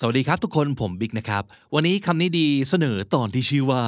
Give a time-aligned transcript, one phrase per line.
[0.00, 1.42] สวัสดีครับทุกคนผมบิ๊กนะครับ
[1.74, 3.82] วันนี้คำนี้ดีเสนอตอนที่ชื่อว่า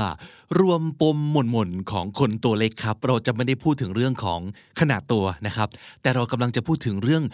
[0.61, 4.41] รวมปมหม่นหม่นของคนตัวเล็กครับ เราจะไม่ได้พูดถึงเรื่องของ
[4.81, 5.69] ขนาดตัวนะครับ
[6.03, 7.25] แต่เรากำลังจะพูดถึงเรื่อง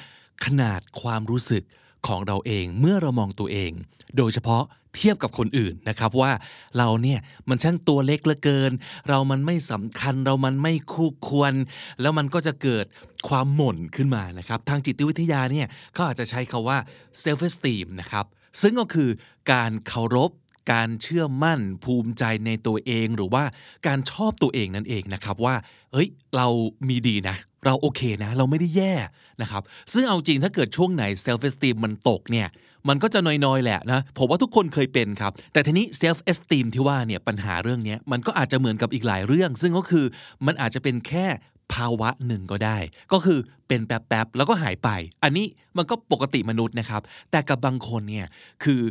[0.45, 1.63] ขนาดความรู้สึก
[2.07, 3.71] ของเราเองเมื่อเรามองตัวเอง
[4.17, 4.63] โดยเฉพาะ
[4.97, 6.33] เทียบกับคนอื่นนะครับว่า
[6.79, 7.19] เราเนี่ย
[7.49, 8.73] มันช่างตัวเล็กเหลือเกิน
[9.09, 11.53] เรามันไม่สำคัญเรามันไม่คู่ควร
[12.01, 12.85] แล้วมันก็จะเกิด
[13.29, 16.79] ความหม่นขึ้นมานะครับ ทางจิตวิทยาเนี่ยเขาอาจจะใช้คาว่า
[17.23, 18.27] self esteem นะครับ
[18.63, 19.11] ซึ่งก็คือ
[19.53, 20.31] การเคารพ
[20.73, 23.45] การเชื่อมั่นภูมิใจในตัวเอง หรือว่า
[23.87, 25.55] การชอบตัวเองนั่นเองนะครับว่า
[25.93, 26.47] เฮ้ยเรา
[26.89, 27.37] มีดีนะ
[27.67, 28.95] เราโอเคนะ เราไม่ได้แย่
[29.43, 29.63] นะครับ
[29.93, 32.49] ซึ่งเอาจริงถ้าเกิดช่วงไหน self esteem มันตกเนี่ย
[32.89, 40.05] มันก็จะน้อยๆ แหละนะ ผมว่าทุกคนเคยเป็นครับ แต่ทีนี้ self esteem ที่ว่าเนี่ยปัญหาเรื่องนี้มันก็อาจจะเหมือนกับอีกหลายเรื่อง ซึ่งก็คือ
[40.47, 41.27] มันอาจจะเป็นแค่
[41.73, 42.79] ภาวะหนึ่งก็ได้
[43.13, 44.89] ก็คือเป็นแป๊บๆแล้วก็หายไป
[45.23, 45.47] อันนี้
[45.77, 48.27] มันก็ปกติมนุษย์นะครับ แต่กับบางคนเนี่ย
[48.65, 48.83] คือ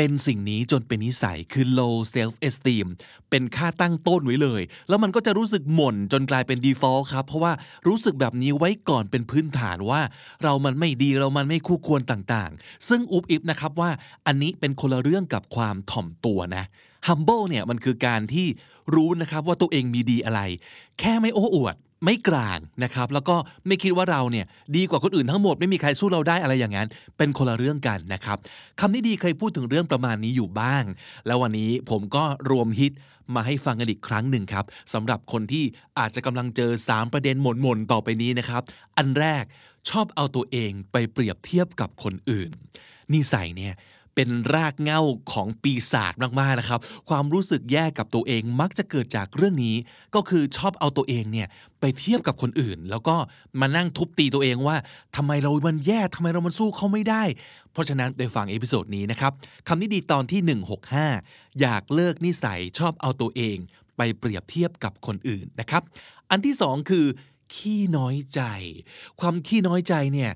[0.00, 2.86] เป็นสิ่งนี้จนเป็นนิสัยคือ low self esteem
[3.30, 7.52] เป็นค่าตั้งต้นไว้เลย แล้วมันก็จะรู้สึกหม่นจนกลายเป็น default ครับ เพราะว่า
[7.88, 10.00] รู้สึกแบบนี้ไว้ก่อนเป็นพื้นฐานว่า
[10.42, 13.90] เรามันไม่ดีเรามันไม่คู่ควรต่างๆ ซึ่งอุบอิบนะครับว่า
[14.26, 16.64] อันนี้เป็นคนละเรื่องกับความถ่อมตัวนะ
[17.06, 18.46] humble เนี่ยมันคือการที่
[18.94, 20.40] รู้นะครับว่าตัวเองมีดีอะไร
[20.98, 24.46] แค่ไม่โอ้อวด ไม่กลางนะครับ แล้วก็ไม่คิดว่าเราเนี่ย
[24.76, 28.36] ดีกว่าคนอื่นทั้งหมดไม่มีใครสู้เราได้อะไรอย่างนั้น เป็นคนละเรื่องกันนะครับ
[28.80, 30.84] คำนี้ดีเคยพูดถึงเรื่องประมาณนี้อยู่บ้าง
[31.26, 32.92] แล้ววันนี้ผมก็รวมฮิต
[33.34, 35.64] มาให้ฟังกันอีกครั้งหนึ่งครับสำหรับคนที่
[35.98, 38.62] อาจจะกำลังเจอ 3 ประเด็นหม่นๆต่อไปนี้นะครับ
[38.96, 39.44] อันแรก
[39.90, 42.50] ชอบเอาตัวเองไปเปรียบเทียบกับคนอื่น
[43.12, 43.74] นิสัยเนี่ย
[44.20, 45.00] เป็นรากเหง้า
[45.32, 49.76] ของปีศาจมากๆนะครับ ความรู้สึกแย่กับตัวเองมักจะเกิดจากเรื่องนี้
[50.14, 51.48] ก็คือชอบเอาตัวเองเนี่ย
[51.80, 53.16] ไปเทียบกับคนอื่น แล้วก็
[53.60, 54.76] มานั่งทุบตีตัวเองว่า
[55.16, 57.22] ทำไมเรามันแย่ทำไมเรามันสู้เขาไม่ได้
[57.72, 59.32] เพราะฉะนั้นไปฟัง episode นี้นะครับ
[59.68, 60.40] คำนี้ดีตอนที่
[61.00, 63.56] 165 อยากเลิกนิสัยชอบเอาตัวเอง
[63.96, 65.82] ไปเปรียบเทียบกับคนอื่นนะครับ
[66.30, 67.06] อันที่สองคือ
[67.54, 68.40] ขี้น้อยใจ
[69.20, 70.30] ความขี้น้อยใจเนี่ย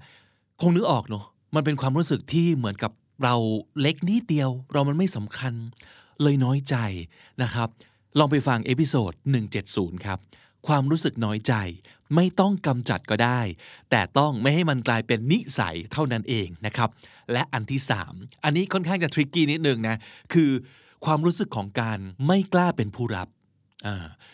[0.61, 2.93] คงนึกออกเนาะมันเป็นความรู้สึกที่เหมือนกับ
[3.23, 3.35] เรา
[3.81, 5.55] เล็กนิดเดียว เรามันไม่สำคัญ
[6.23, 6.77] เลยน้อยใจ
[7.43, 7.69] นะครับ
[8.19, 9.13] ลองไปฟังเอพิโซด
[9.59, 10.19] 170 ครับ
[10.67, 11.55] ความรู้สึกน้อยใจ
[12.15, 13.41] ไม่ต้องกำจัดก็ได้
[13.91, 16.91] แต่ต้องไม่ให้มันกลายเป็นนิสัยเท่านั้นเองนะครับ
[17.33, 17.81] และอันที่
[18.13, 19.97] 3 อันนี้ค่อนข้างจะทริกกี้นิดนึงนะ
[20.33, 20.51] คือ
[21.05, 23.29] ความรู้สึกของการไม่กล้าเป็นผู้รับ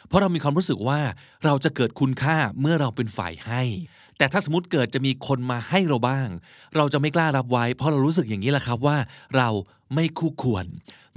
[0.06, 1.00] เพราะเรามีความรู้สึกว่า
[1.44, 3.62] เราจะเกิดคุณค่าเมื่อเราเป็นฝ่ายให้
[4.18, 6.28] แต่ถ้าสมมติเกิดจะมีคนมาให้เราบ้าง
[6.76, 8.96] เราจะไม่กล้ารับไว้ เพราะเรารู้สึกอย่างนี้แหละครับว่า
[9.36, 9.48] เรา
[9.94, 10.66] ไม่คู่ควร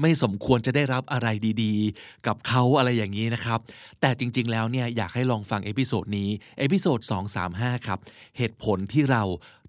[0.01, 1.27] ไม่สมควรจะได้รับอะไร
[1.63, 3.59] ดีๆ กับเขาอะไรอย่างนี้นะครับ
[4.01, 6.29] แต่จริงๆแล้วเนี่ยอยากให้ลองฟัง episode นี้
[6.59, 6.99] episode
[7.43, 7.99] 235 ครับ
[8.37, 9.23] เหตุผลที่เรา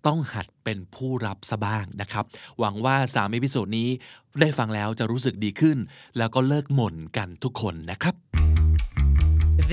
[0.06, 2.24] ต้องหัดเป็นผู้รับซะบ้างนะครับ
[2.58, 3.88] หวังว่า3 episode นี้
[4.40, 5.78] ได้ฟังแล้วจะรู้สึกดีขึ้น
[6.18, 8.14] แล้วก็เลิกหม่นกันทุกคนนะครับ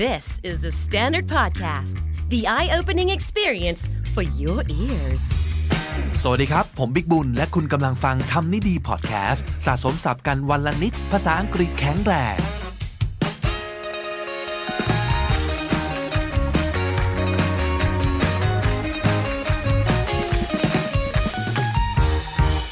[0.04, 1.96] This is the Standard Podcast
[2.30, 3.82] the eye-opening experience
[4.14, 5.22] for your ears
[6.22, 12.38] สวัสดีครับ ผมบิ๊กบุญ และคุณกำลังฟังคำนี้ดีพอดแคสต์สะสมสับกันวันละนิด ภาษาอังกฤษแข็งแรง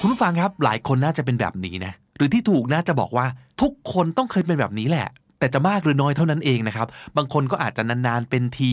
[0.00, 3.26] คุณฟังครับหลายคนน่าจะเป็นแบบนี้นะหรือที่ถูกน่าจะบอกว่า
[3.60, 8.72] ทุกคนต้องเคยเป็นแบบนี้แหละ แต่จะมากหรือน้อยเท่านั้นเองนะครับ บางคนก็อาจจะนานๆเป็นที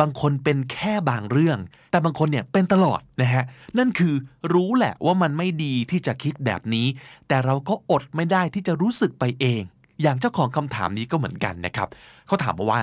[0.00, 1.58] บางคนเป็นแค่บางเรื่อง
[1.90, 3.44] แต่บางคนเนี่ยเป็นตลอดนะฮะ
[3.78, 4.14] นั่นคือ
[4.52, 6.86] รู้แหละว่ามันไม่ดีที่จะคิดแบบนี้
[7.28, 9.62] แต่เราก็อดไม่ได้ที่จะรู้สึกไปเอง
[10.02, 11.88] อย่างเจ้าของคำถามนี้ก็เหมือนกันนะครับ
[12.26, 12.80] เขาถามมาว่า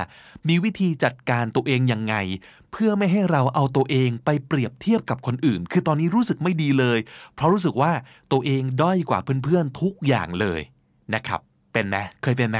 [0.47, 2.15] มีวิธีจัดการตัวเองยังไง
[2.71, 6.99] เพื่อไม่ให้เราเอาตัวเองไปเปรียบเทียบกับคนอื่น คือตอนนี้รู้สึกไม่ดีเลย
[7.35, 7.91] เพราะรู้สึกว่า
[8.31, 10.61] ตัวเองด้อยกว่าเพื่อนๆทุกอย่างเลย
[11.13, 11.39] นะครับ
[11.73, 12.59] เป็นไหมเคยเป็นไหม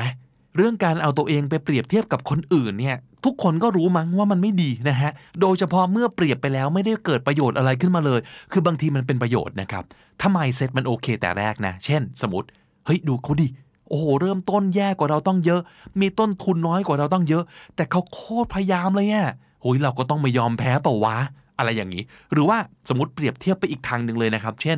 [0.57, 8.19] เรื่องการเอาตัวเองไปเปรียบเทียบกับคนอื่นเนี่ยทุกคนก็รู้มั้งว่ามันไม่ดีนะฮะ โดยเฉพาะเมื่อเปรียบไปแล้วไม่ได้เกิดประโยชน์อะไรขึ้นมาเลย
[8.51, 9.84] คือบางทีมันเป็นประโยชน์นะครับ
[10.22, 12.47] ถ้าไมเซ็ตมันโอเคแต่แรกนะ เช่น สมมติ
[12.86, 13.48] เฮ้ยดูเขาดิ
[13.89, 15.62] โอ้โห เริ่มต้นแย่กว่าเราต้องเยอะ
[16.01, 17.44] มีต้นทุนน้อยกว่าเราต้องเยอะ
[17.75, 19.30] แต่เขาโคตรพยายามเลยอะ
[19.62, 21.18] โอ้ยเราก็ต้องไม่ยอมแพ้เปล่าวะ
[21.57, 22.57] อะไรอย่างนี้ หรือว่า
[22.89, 24.77] สมมติเปรียบเทียบไปอีกทางหนึ่งเลยนะครับ เช่น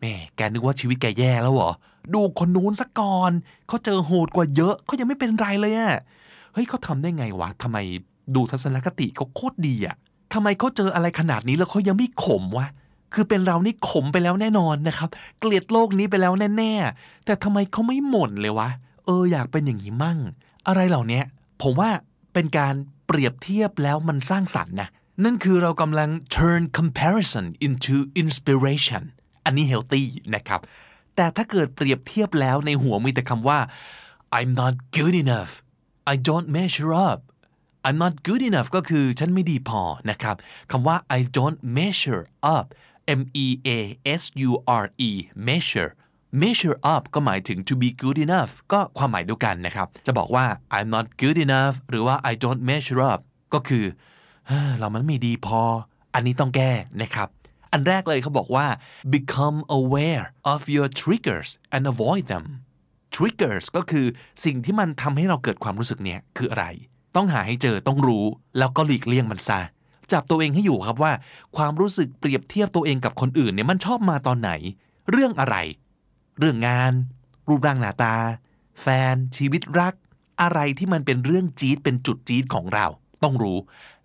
[0.00, 1.70] แม่แกนึกว่าชีวิตแกแย่แล้วเหรอ
[2.14, 3.32] ดูคนนู้นสักก่อน
[3.68, 5.94] เขาเจอโหดกว่าเยอะเขายังไม่เป็นไรเลยอะ
[6.52, 7.78] เฮ้ยเขาทำได้ไงวะทำไม
[8.34, 9.96] ดูทัศนคติเขาโคตรดีอะ
[10.32, 12.66] ทำไมเขาเจออะไรขนาดนี้แล้วเขายังไม่ขมวะ
[13.14, 15.08] คือเป็นเรานี่ขมไปแล้วแน่นอนนะครับ
[15.38, 18.68] เกลียดโลกนี้ไปแล้วแน่ๆ แต่ทำไมเขาไม่หม่นเลยวะ
[19.04, 20.18] เอออยากเป็นอย่างนี้มั่ง
[20.66, 21.20] อะไรเหล่านี้
[21.62, 21.90] ผมว่า
[22.34, 22.74] เป็นการ
[23.06, 24.88] เปรียบเทียบแล้วมันสร้างสรรค์นะ
[25.24, 29.04] นั่นคือเรากำลัง turn comparison into inspiration
[29.44, 30.02] อันนี้ healthy
[30.34, 30.60] นะครับ
[31.16, 33.58] แต่ถ้าเกิดเปรียบเทียบแล้วในหัวมีแต่คำว่า
[34.38, 35.52] I'm not good enough
[36.12, 37.20] I don't measure up
[37.86, 40.36] I'm not good enough ก็คือฉันไม่ดีพอนะครับ
[40.70, 42.22] คำว่า I don't measure
[42.56, 42.66] up
[43.20, 43.78] M E A
[44.20, 44.50] S U
[44.82, 45.10] R E
[45.48, 45.90] measure
[46.42, 52.32] measure up ก็หมายถึง to be good enough ก็ความหมายเดียวกันนะครับ จะบอกว่า I'm not good enough หรือว่า I
[52.44, 53.20] don't measure up
[53.54, 53.84] ก็คือ
[54.78, 55.62] เรามันไม่ดีพอ
[56.14, 56.72] อันนี้ต้องแก้
[57.02, 57.28] นะครับ
[57.72, 58.66] อันแรกเลยเขาบอกว่า
[59.16, 62.44] become aware of your triggers and avoid them
[63.14, 64.06] triggers ก็คือ
[64.44, 66.66] สิ่งที่มันทำให้เราเกิดความรู้สึกเนี้ยคืออะไร
[67.16, 68.24] ต้องหาให้เจอต้องรู้
[68.58, 69.60] แล้วก็หลีกเลี่ยงมันซะ
[70.12, 71.12] จับตัวเองให้อยู่ครับว่า
[71.56, 74.50] ความรู้สึกเปรียบเทียบตัวเองกับคนอื่นเนี่ยมันชอบมาตอนไหน
[75.10, 75.56] เรื่องอะไร
[76.38, 76.92] เรื่องงาน
[77.48, 78.14] รูปร่างหน้าตา
[78.80, 79.94] แฟนชีวิตรัก
[80.42, 82.86] อะไรที่มันเป็นเรื่องจี๊ดเป็นจุดจี๊ดของเรา
[83.22, 83.58] ต้องรู้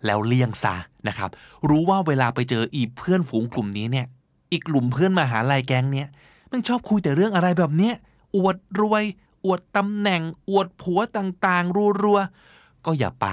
[0.06, 0.74] แล้วเลี่ยงซะ
[1.08, 1.30] นะครับ
[1.68, 4.06] รู้ว่าเวลาไปเจออีเพื่อนฝูงกลุ่มนี้เนี่ย
[4.52, 6.08] อีกกลุ่มเพื่อนมาหาลัยแก๊งเนี่ย
[6.52, 7.94] มันชอบคุยแต่เรื่องอะไรแบบเนี้ย
[8.36, 9.04] อวดรวย
[9.44, 13.28] อวดตำแหน่ง อวดผัวต่างๆ รัวๆ ก็อย่าไป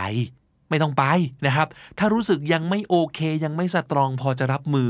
[0.69, 1.03] ไม่ต้องไป
[1.45, 1.67] นะครับ
[1.97, 4.89] ถ้ารู้สึกยังไม่โอเค ยังไม่สตรองพอจะรับมือ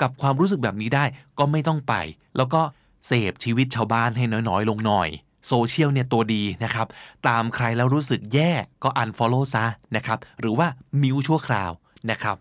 [0.00, 1.04] กับความรู้สึกแบบนี้ได้
[1.38, 1.94] ก็ไม่ต้องไป
[2.36, 2.60] แล้วก็
[3.06, 5.08] เสพชีวิตชาวบ้านให้น้อยๆ ลงหน่อย
[5.46, 6.86] โซเชียลเนี่ยตัวดีนะครับ
[7.28, 8.52] ตามใครแล้วรู้สึกแย่
[8.82, 9.64] ก็ unfollow ซะ
[9.96, 10.66] นะครับ หรือว่า
[11.02, 11.70] mute ชั่วคราว
[12.10, 12.36] นะครับ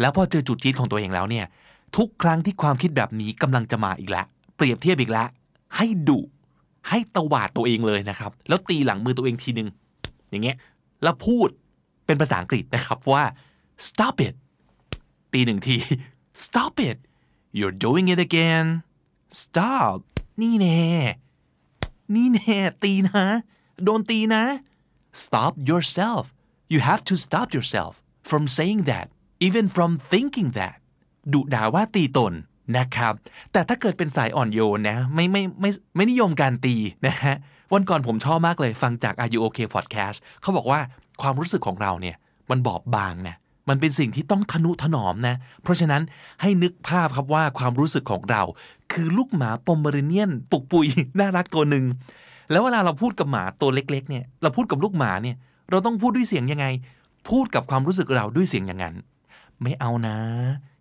[0.00, 1.46] แล้วพอเจอจุดจี๊ดของตัวเองแล้วเนี่ย
[1.96, 4.26] ทุกครั้งที่ความคิดแบบนี้กำลังจะมาอีกแล้ว
[4.56, 5.28] เปรียบเทียบอีกแล้ว
[5.76, 6.20] ให้ดุ
[6.88, 9.68] ให้ตวาดตัวเองเลยนะครับ แล้วตีหลังมือตัวเองทีนึง
[10.30, 10.56] อย่างเงี้ย
[11.02, 11.48] แล้วพูด
[12.06, 13.24] เป็นภาษาอังกฤษนะครับว่า
[13.88, 14.34] stop it
[15.32, 15.76] ตีหนึ่งที
[16.44, 16.98] stop it
[17.58, 18.66] you're doing it again
[19.42, 19.98] stop
[20.40, 20.82] นี่แน่
[22.14, 23.24] นี่แน่ตีนะ
[23.84, 24.42] โดนตีนะ
[25.24, 26.24] stop yourself
[26.72, 27.92] you have to stop yourself
[28.30, 29.06] from saying that
[29.46, 30.76] even from thinking that
[31.32, 32.32] ดุด่าว่าตีตน
[32.78, 33.14] นะครับ
[33.52, 36.74] แต่ถ้าเกิดเป็นสายอ่อนโยนนะ ไม่ไม่ไม่ไม่นิยมการตี
[37.06, 37.36] นะฮะ
[37.72, 40.80] วันก่อนผมชอบมากเลยฟังจาก Are You OK Podcast เขาบอกว่า
[41.22, 42.16] ความรู้สึกของเราเนี่ย
[42.50, 43.36] มันบอบบางนะ
[43.68, 46.02] มันเป็นสิ่งที่ต้องทนุถนอมนะ เพราะฉะนั้น
[46.40, 48.42] ให้นึกภาพครับว่าความรู้สึกของเรา
[48.92, 50.86] คือลูกหมาปอมเมอริเนียน ปุกปุย
[51.18, 51.84] น่ารักตัวหนึ่ง
[52.50, 55.36] แล้วเวลาเราพูดกับหมาตัวเล็ก ๆ เนี่ย เราพูดกับลูกหมาเนี่ย
[55.70, 56.66] เราต้องพูดด้วยเสียงยังไง
[57.28, 58.94] พูดกับความรู้สึกเราด้วยเสียงอย่างนั้น
[59.62, 60.18] ไม่เอานะ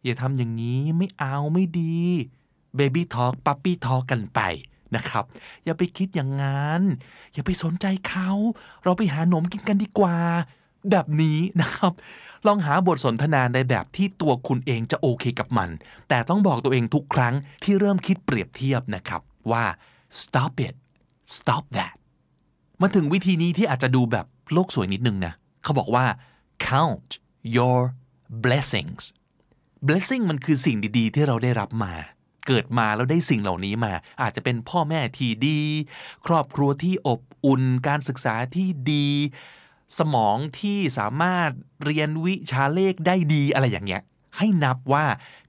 [0.04, 1.98] อย่าทำอย่างนี้ไม่เอาไม่ดี
[2.76, 4.40] เบบี้ทอ k ปั๊ปปี้ทอ k กันไป
[4.96, 5.24] นะครับ
[5.66, 6.82] อย่าไปคิดอย่างนั้น
[7.34, 8.32] อย่าไปสนใจเขา
[8.84, 10.16] เราไปหาหนมกินกันดีกว่า
[10.92, 11.94] แบบนี้นะครับ
[12.48, 15.70] ลองหาบทสนทนาในแบบที่ตัวคุณเองจะโอเคกับมัน
[16.10, 17.34] แต่ต้องบอกตัวเองทุกครั้ง
[17.64, 19.22] ที่เริ่มคิดเปรียบเทียบนะครับ
[19.52, 19.66] ว่า
[20.22, 20.76] stop it
[21.38, 21.96] stop that
[22.82, 25.34] มาถึงวิธีนี้ที่อาจจะดูแบบโลกสวยนิดนึงนะ
[25.64, 26.06] เขาบอกว่า
[26.68, 27.10] count
[27.56, 27.80] your
[28.46, 29.04] blessings
[29.88, 31.94] blessing มันคือสิ่งดีๆ ที่เราได้รับมา
[32.48, 35.60] เกิดมาแล้วได้สิ่งเหล่านี้มา อาจจะเป็นพ่อแม่ที่ดี
[36.28, 39.08] ครอบครัวที่อบอุ่น การศึกษาที่ดี
[39.98, 41.52] สมองที่สามารถ
[41.86, 44.02] เรียนวิชาเลขได้ดีอะไรอย่างเงี้ย
[44.38, 45.06] ให้นับว่า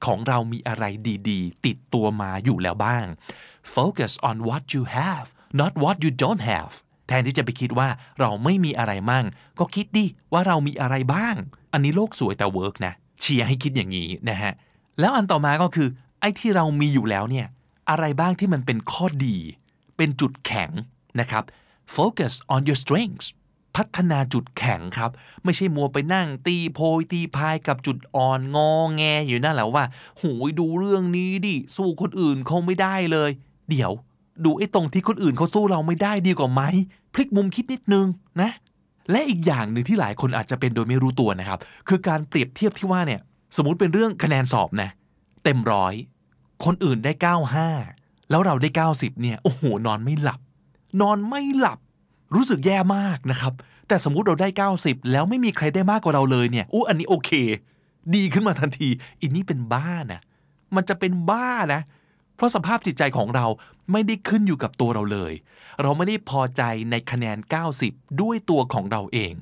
[0.07, 0.85] ของเรามีอะไร
[1.29, 3.07] ดีๆ ติดตัวมาอยู่แล้วบ้าง
[3.75, 5.29] focus on what you have
[5.61, 6.75] not what you don't have
[7.07, 7.89] แทนที่จะไปคิดว่า
[8.21, 9.25] เราไม่มีอะไรมั่ง
[9.59, 11.35] ก็คิดดิว่าเรามีอะไรบ้าง
[11.73, 14.53] อันนี้โลกสวยแต่เวิร์กนะ เชียร์ให้คิดอย่างนี้นะฮะ
[15.01, 15.89] แล้วอันต่อมาก็คือ
[16.21, 17.47] ไอ้ที่เรามีอยู่แล้วเนี่ย
[17.91, 19.37] อะไรบ้างที่มันเป็นข้อดี
[19.97, 20.71] เป็นจุดแข็ง
[21.21, 21.45] นะครับ
[21.97, 23.29] focus on your strengths
[23.77, 25.11] พัฒนาจุดแข็งครับ
[25.45, 29.85] ไม่ใช่มัวไปนั่งตีโพยตีพายกับจุดอ่อนงอแงอยู่นั่นแหละว่า
[30.21, 33.31] หูยดูเรื่องนี้ดิสู้คนอื่นคงไม่ได้เลย
[33.71, 33.93] เดี๋ยว
[34.45, 36.63] ดูไอ้ตรงที่คนอื่นเขาสู้เราไม่ได้ดีกว่าไหม
[37.15, 38.07] พลิกมุมคิดนิดนึง
[38.41, 38.51] นะ
[39.11, 41.59] และอีกอย่างหนึ่งที่หลายคนอาจจะเป็นโดยไม่รู้ตัวนะครับ
[41.89, 43.21] คือการเปรียบเทียบที่ว่าเนี่ย
[43.57, 44.91] สมมติเป็นเรื่องคะแนนสอบนะ
[45.45, 45.95] เต็มร้อย
[46.65, 47.13] คนอื่นได้
[47.71, 50.41] 95 แล้วเราได้ 90เนี่ยโอ้โหนอนไม่หลับ
[51.01, 51.79] นอนไม่หลับ
[52.35, 53.53] รู้สึกแย่มากนะครับ
[53.89, 54.49] แต่สมมุติเราได้
[54.81, 57.31] 90 แล้วไม่มีใครได้มากกว่าเราเลยเนี่ยอู้อันนี้โอเค
[58.15, 58.89] ดีขึ้นมาทันที
[59.21, 60.21] อินนี่เป็นบ้านะ
[60.75, 61.81] มันจะเป็นบ้านะ
[62.37, 63.47] เพราะสภาพจิตใจของเรา
[63.93, 65.33] ไม่ได้ขึ้นอยู่กับตัวเราเลย
[65.83, 67.39] เราไม่ได้พอใจในคะแนน
[67.79, 69.35] 90 ด้วยตัวของเราเอง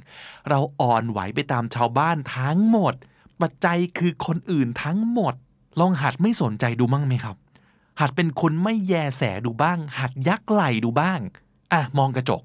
[0.49, 2.95] เราอ่อนไหวไปตามชาวบ้านทั้งหมด
[3.40, 5.35] ปัจจัยคือคนอื่นทั้งหมด
[5.80, 7.37] ลองหัดไม่สนใจดูมั่งไหมครับ
[8.00, 11.21] หัดเป็นคนไม่แยแสดูบ้าง หัดยักไหลดูบ้าง
[11.73, 12.42] อะมองกระจก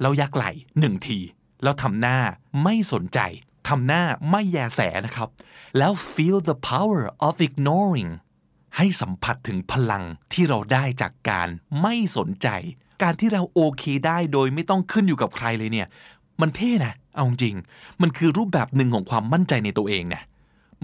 [0.00, 1.18] แล้วยักไหล่หนึ่งที
[1.62, 2.18] แล้วทำหน้า
[2.62, 3.18] ไม่สนใจ
[3.68, 5.28] ทำหน้าไม่แยแสนะครับ
[5.78, 8.10] แล้ว feel the power of ignoring
[8.76, 11.48] ให้สัมผัสถึงพลังที่เราได้จากการ
[11.82, 12.48] ไม่สนใจ
[13.02, 15.88] การที่เราโอเคได้โดยไม่ต้องขึ้นอยู่กับใครเลยเนี่ย
[16.40, 17.56] มันเท่นะ เอาจริง
[18.02, 20.22] มันคือรูปแบบหนึ่งของความมั่นใจในตัวเองนะ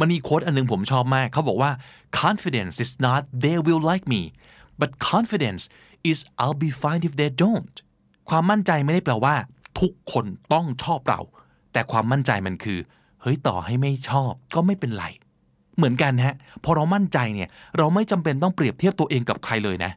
[0.01, 1.71] มันมีโค้ดอันนึงผมชอบมาก เขาบอกว่า
[2.23, 4.23] confidence is not they will like me
[4.81, 5.63] but confidence
[6.11, 7.75] is I'll be fine if they don't
[8.29, 9.35] ความมั่นใจไม่ได้แปลว่า
[9.81, 11.21] ทุกคนต้องชอบเรา
[11.73, 12.79] แต่ความมั่นใจมันคือ
[13.23, 15.05] เฮ้ยต่อให้ไม่ชอบก็ไม่เป็นไร
[15.77, 17.49] เหมือนกันฮะ พอเรามั่นใจเนี่ย
[17.79, 19.93] เราไม่จำเป็นต้องเปรียบเทียบตัวเองกับใครเลยนะ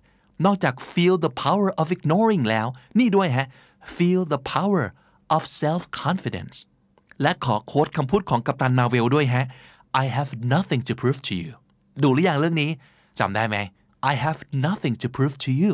[0.46, 2.67] นอกจาก feel the power of ignoring แล้ว
[3.00, 3.48] นี่ด้วยฮะ
[3.96, 4.84] feel the power
[5.36, 6.55] of self confidence
[7.22, 9.46] และขอโค้ดคำพูดของกัปตันมาเวลด้วยฮะ
[10.03, 11.51] I have nothing to prove to you
[12.03, 12.70] ดูหรือยังเรื่องนี้
[13.20, 13.58] จำได้ไหม
[14.12, 15.74] I have nothing to prove to you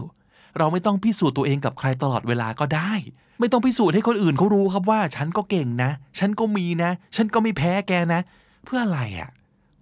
[0.58, 2.92] เราไม่ต้องพิสูจน์ตัวเองกับใครตลอดเวลาก็ได้
[3.40, 8.22] ไม่ต้องพิสูจน์ให้คนอื่นเขารู้ครับว่า ฉันก็เก่งนะ ฉันก็มีนะ ฉันก็ไม่แพ้แกนะ
[8.66, 9.30] เพื่ออะไรอะ่ะ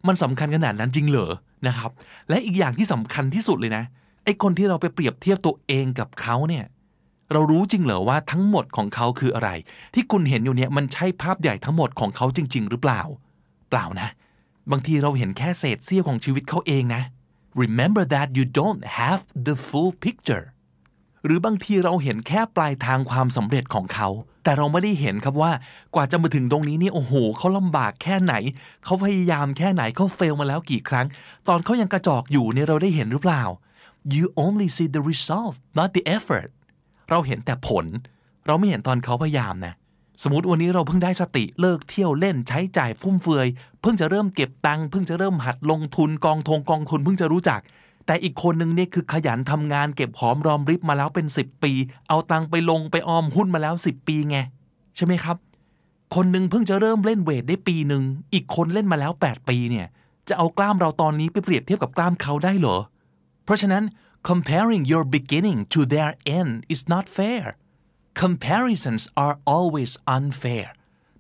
[0.07, 1.31] มันสำคัญขนาดนั้นจริงเหรอ
[1.67, 1.91] นะครับ
[2.29, 3.83] และอีกอย่างที่สำคัญที่สุดเลยนะ
[4.23, 6.65] ไอ้คนที่เราไปเปรียบเทียบตัวเองกับเขาเนี่ย
[7.31, 9.49] เรารู้จริงเหรอว่าทั้งหมดของเขาคืออะไร
[9.93, 13.01] ที่คุณเห็นอยู่เนี่ยมันใช่ภาพใหญ่ทั้งหมดของเขาจริง ๆ หรือเปล่า
[13.69, 14.09] เปล่านะ
[14.71, 17.01] บางทีเราเห็นแค่เศษเสี้ยวของชีวิตเขาเองนะ
[17.63, 20.45] remember that you don't have the full picture
[21.25, 24.07] หรือบางทีเราเห็นแค่ปลายทางความสำเร็จของเขา
[24.43, 25.51] แต่เราไม่ได้เห็นครับว่า
[25.95, 28.33] กว่าจะมาถึงตรงนี้นี่โอ้โหเขาลำบากแค่ไหน
[28.83, 31.07] เขาพยายามแค่ไหนเขาเฟลมาแล้วกี่ครั้ง
[31.47, 33.43] ตอนเขายังกระจอกอยู่เนี่ยเราได้เห็นหรือเปล่า
[34.15, 36.49] you only see the result not the effort
[37.09, 37.85] เราเห็นแต่ผล
[38.45, 39.73] เราไม่เห็นตอนเขาพยายามนะ
[40.23, 43.47] สมมติวันนี้เราเพิ่งได้สติเลิกเที่ยวเล่นใช้จ่ายฟุ่มเฟือย
[43.81, 47.59] เพิ่งจะเริ่มเก็บตังค์เพิ่งจะเริ่มหัดลงทุนกองทงกองทุนเพิ่งจะรู้จัก
[48.06, 51.72] แต่อีกคนหนึ่งเนี่ยคือขยันทำงานเก็บหอมรอมริบมาแล้วเป็น 10 ปี
[52.08, 54.38] เอาตังไปลงไปออมหุ้นมาแล้ว 10 ปีไง
[54.96, 55.38] ใช่ไหมครับ
[56.15, 58.03] คนหนึ่งเพิ่งจะเริ่มเล่นเวทได้ปีหนึ่ง
[58.34, 59.88] อีกคนเล่นมาแล้ว 8 ปีเนี่ย
[60.27, 62.77] จะเอากล้ามเราตอนนี้ไปเปรียบเทียบกับกล้ามเขาได้เหรอ
[63.46, 63.84] เพราะฉะนั้น
[64.29, 67.46] comparing your beginning to their end is not fair
[68.22, 70.68] comparisons are always unfair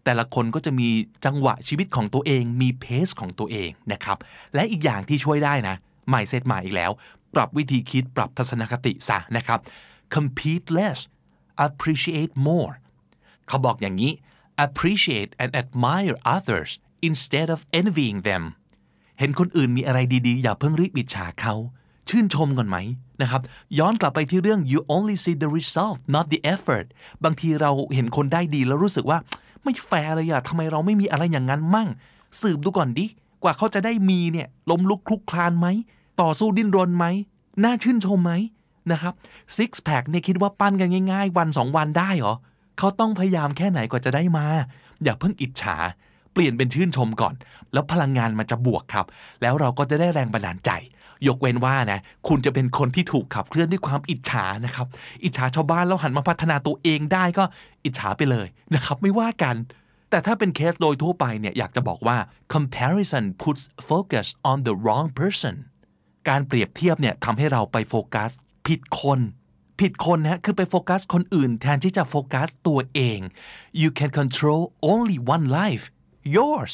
[0.03, 0.89] แต่ละคนก็จะมี
[1.25, 4.17] จังหวะชีวิตของตัวเอง มีเพสของตัวเองนะครับ
[4.55, 5.75] และอีกอย่างที่ช่วยได้นะ
[6.09, 6.91] ใหม่เซตใหม่อีกแล้ว
[7.35, 9.59] ปรับวิธีคิดปรับทัศนคติซะนะครับ
[10.15, 10.99] compete less
[11.65, 12.73] appreciate more
[13.47, 14.11] เขาบอกอย่างนี้
[14.65, 16.71] appreciate and admire others
[17.09, 18.43] instead of envying them
[19.19, 21.55] เห็นคนอื่นมีอะไรดีๆ อย่าเพิ่งรีบอิจฉาเขา
[22.09, 22.77] ชื่นชมก่อนไหม
[23.21, 23.41] นะครับ
[23.79, 26.87] ย้อนกลับไปที่เรื่อง you only see the result not the effort
[27.23, 29.19] บางทีเราเห็นคนได้ดีแล้วรู้สึกว่า
[29.63, 31.89] ไม่แฟร์เลยอะทำไมเราไม่มีอะไรอย่างนั้นมั่ง
[32.41, 33.05] สืบดูก่อนดิ
[33.43, 35.67] กว่าเขาจะได้มีเนี่ยล้มลุกคลุกคลานไหม
[36.21, 37.05] ต่อสู้ดิ้นรนไหม
[37.63, 38.33] น่าชื่นชมไหม
[38.91, 39.13] นะครับ
[39.57, 42.35] six pack เนี่ยคิดว่าปั้นกันง่าย ๆ วันสองวันได้เหรอ
[42.77, 44.45] เขาต้องพยายามแค่ไหนกว่าจะได้มา
[45.03, 45.77] อย่าเพิ่งอิจฉา
[46.33, 47.33] เปลี่ยนเป็นชื่นชมก่อน
[47.73, 49.05] แล้วพลังงานมันจะบวกครับ
[49.41, 50.71] แล้วเราก็จะได้แรงบันดาลใจ
[51.27, 54.87] ยกเว้นว่านะคุณจะเป็นคนที่ถูกขับเคลื่อนด้วยความอิจฉานะครับ
[55.23, 57.43] อิจฉาชาวบ้านแล้วหันมาพัฒนาตัวเองได้ก็
[57.85, 59.55] อิจฉาไปเลยนะครับ ไม่ว่ากัน
[60.09, 62.17] แต่ถ้าเป็นเคสโดยทั่วไปเนี่ยอยากจะบอกว่า
[62.53, 65.55] comparison puts focus on the wrong person
[66.29, 68.31] การเปรียบเทียบเนี่ยทำให้เราไปโฟกัส
[68.67, 69.19] ผิดคน
[69.79, 73.19] ผิดคนนะคือไปโฟกัสคนอื่น แทนที่จะโฟกัสตัวเอง
[73.81, 75.85] you can control only one life
[76.37, 76.73] yours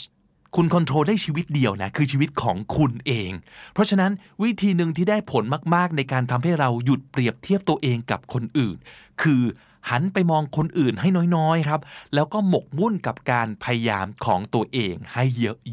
[0.56, 3.32] คุณคอนโทรลได้ชีวิตเดียวนะ คือชีวิตของคุณเอง
[3.74, 4.12] เพราะฉะนั้น
[4.44, 5.44] วิธีหนึ่งที่ได้ผล
[5.76, 8.78] มาก ๆ ในการทำให้เราหยุดเปรียบเทียบตัวเองกับคนอื่น
[9.22, 9.42] คือ
[9.90, 11.82] หันไปมองคนอื่นให้น้อยๆครับ
[12.14, 15.24] แล้วก็หมกมุ่นกับการพยายามของตัวเองให้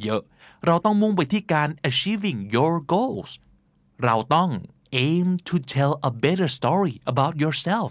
[0.02, 3.32] เยอะๆ เราต้องมุ่งไปที่การ achieving your goals
[4.04, 4.50] เราต้อง
[5.06, 7.90] aim to tell a better story about yourself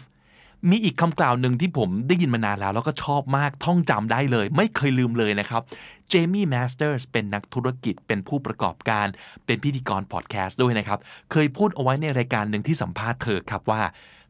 [0.69, 5.61] มีอีกคำกล่าวหนึ่งที่ผมได้ยินมานานแล้ว แล้วก็ชอบมากท่องจำได้เลย ไม่เคยลืมเลยนะครับ
[6.09, 9.07] เจมี่มาสเตอร์สเป็นนักธุรกิจเป็นผู้ประกอบการ
[9.45, 10.99] เป็นพิธีกรพอดแคสต์ด้วยนะครับ
[11.31, 13.81] เคยพูดเอาไว้ในรายการหนึ่งที่สัมภาษณ์เธอครับว่า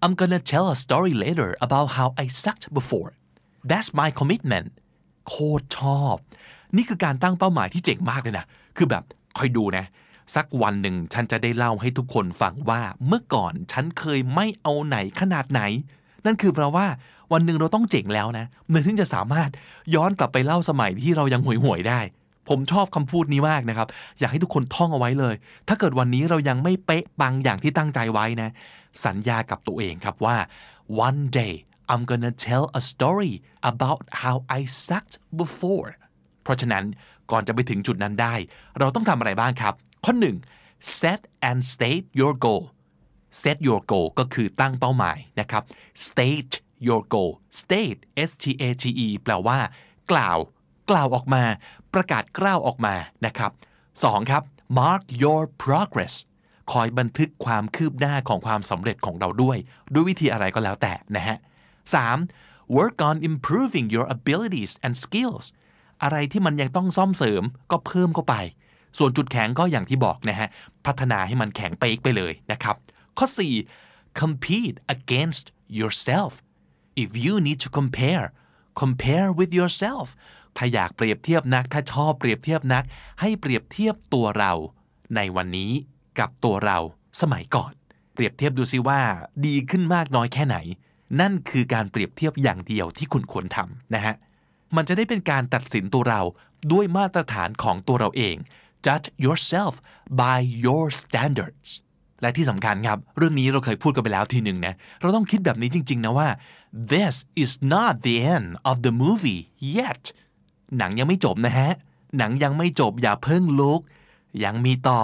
[0.04, 3.10] I'm gonna tell a story later about how I sucked before
[3.70, 4.68] that's my commitment
[5.28, 6.16] โคตรชอบ
[6.76, 8.46] นี่คือการตั้งเป้าหมายที่เจ๋งมากเลยนะ
[8.78, 9.04] คือแบบ
[9.38, 9.86] คอยดูนะ
[10.36, 15.62] สักวันหนึ่งฉันจะได้เล่าให้ทุกคนฟังว่าเมื่อก่อนฉันเคยไม่เอาไหนขนาดไหน
[16.26, 16.88] นั่นคือแปลว่า
[17.34, 19.50] วันหนึ่งเราต้องเจ๋งแล้วนะเมื่อถึงจะสามารถ
[19.96, 22.02] ย้อนกลับไปเล่าสมัยที่เรายังห่วยห่วยๆได้
[22.50, 23.88] ผมชอบคำพูดนี้มากนะครับ
[24.20, 25.36] อยากให้ทุกคนท่องเอาไว้เลย
[25.68, 28.50] ถ้าเกิดวันนี้เรายังไม่เป๊ะปังอย่างที่ตั้งใจไว้นะ
[29.06, 30.36] สัญญากับตัวเองครับว่า
[31.08, 31.54] one day
[31.92, 33.34] I'm gonna tell a story
[33.72, 35.90] about how I sucked before
[36.44, 36.84] เพราะฉะนั้น
[37.32, 38.36] ก่อนจะไปถึงจุดนั้นได้
[38.80, 39.74] เราต้องทำอะไรบ้างครับ
[40.06, 40.16] ข้อ
[40.52, 42.64] 1 set and state your goal
[43.42, 45.64] set your goal ก็คือตั้งเป้าหมายนะครับ
[46.08, 46.54] state
[46.88, 47.32] your goal
[47.62, 49.60] state s t a t e แปลว่า
[50.12, 50.38] กล่าว
[50.90, 51.44] กล่าวออกมา
[51.94, 53.52] ประกาศกล้าวออกมานะครับ
[53.92, 54.32] 2.
[54.32, 54.44] ครับ
[54.80, 56.16] mark your progress
[56.72, 59.58] คอยบันทึกความคืบหน้าของความสำเร็จของเราด้วย
[59.94, 61.38] ด้วยวิธีอะไรก็แล้วแต่นะฮะ
[62.08, 62.78] 3.
[62.78, 65.46] work on improving your abilities and skills
[66.04, 68.36] อะไรที่มันยังต้องซ่อมเสริมก็เพิ่มเข้าไป
[68.98, 70.50] ส่วนจุดแข็งก็อย่างที่บอกนะฮะ
[70.86, 72.76] พัฒนาให้มันแข็งไปอีกไปเลยนะครับ
[73.18, 73.28] ข้อ
[73.74, 75.46] 4 compete against
[75.80, 76.32] yourself
[77.04, 78.26] if you need to compare
[78.82, 80.08] compare with yourself
[80.58, 82.84] ถ้าอยากเปรียบเทียบนัก ถ้าชอบเปรียบเทียบนัก
[83.22, 84.54] ให้เปรียบเทียบตัวเรา
[85.16, 85.72] ในวันนี้
[86.20, 86.78] กับตัวเรา
[87.22, 87.74] สมัยก่อน
[88.14, 89.02] เปรียบเทียบดูซิว่า
[89.46, 90.58] ดีขึ้นมากน้อยแค่ไหน
[91.22, 94.16] นั่นคือการเปรียบเทียบอย่างเดียวที่คุณควรทำนะฮะ
[94.76, 96.22] มันจะได้เป็นการตัดสินตัวเรา
[96.72, 98.36] ด้วยมาตรฐานของตัวเราเอง
[98.86, 99.74] judge yourself
[100.22, 101.70] by your standards
[102.22, 106.30] และที่สำคัญครับ เรื่องนี้เราเคยพูดกันไปแล้วทีหนึ่งนะเราต้องคิดแบบนี้จริง ๆ นะว่า
[106.94, 109.42] this is not the end of the movie
[109.78, 110.04] yet
[110.78, 111.72] หนังยังไม่จบนะฮะ
[112.18, 113.82] หนังยังไม่จบอย่าเพิ่งลุก
[114.44, 115.02] ยังมีต่อ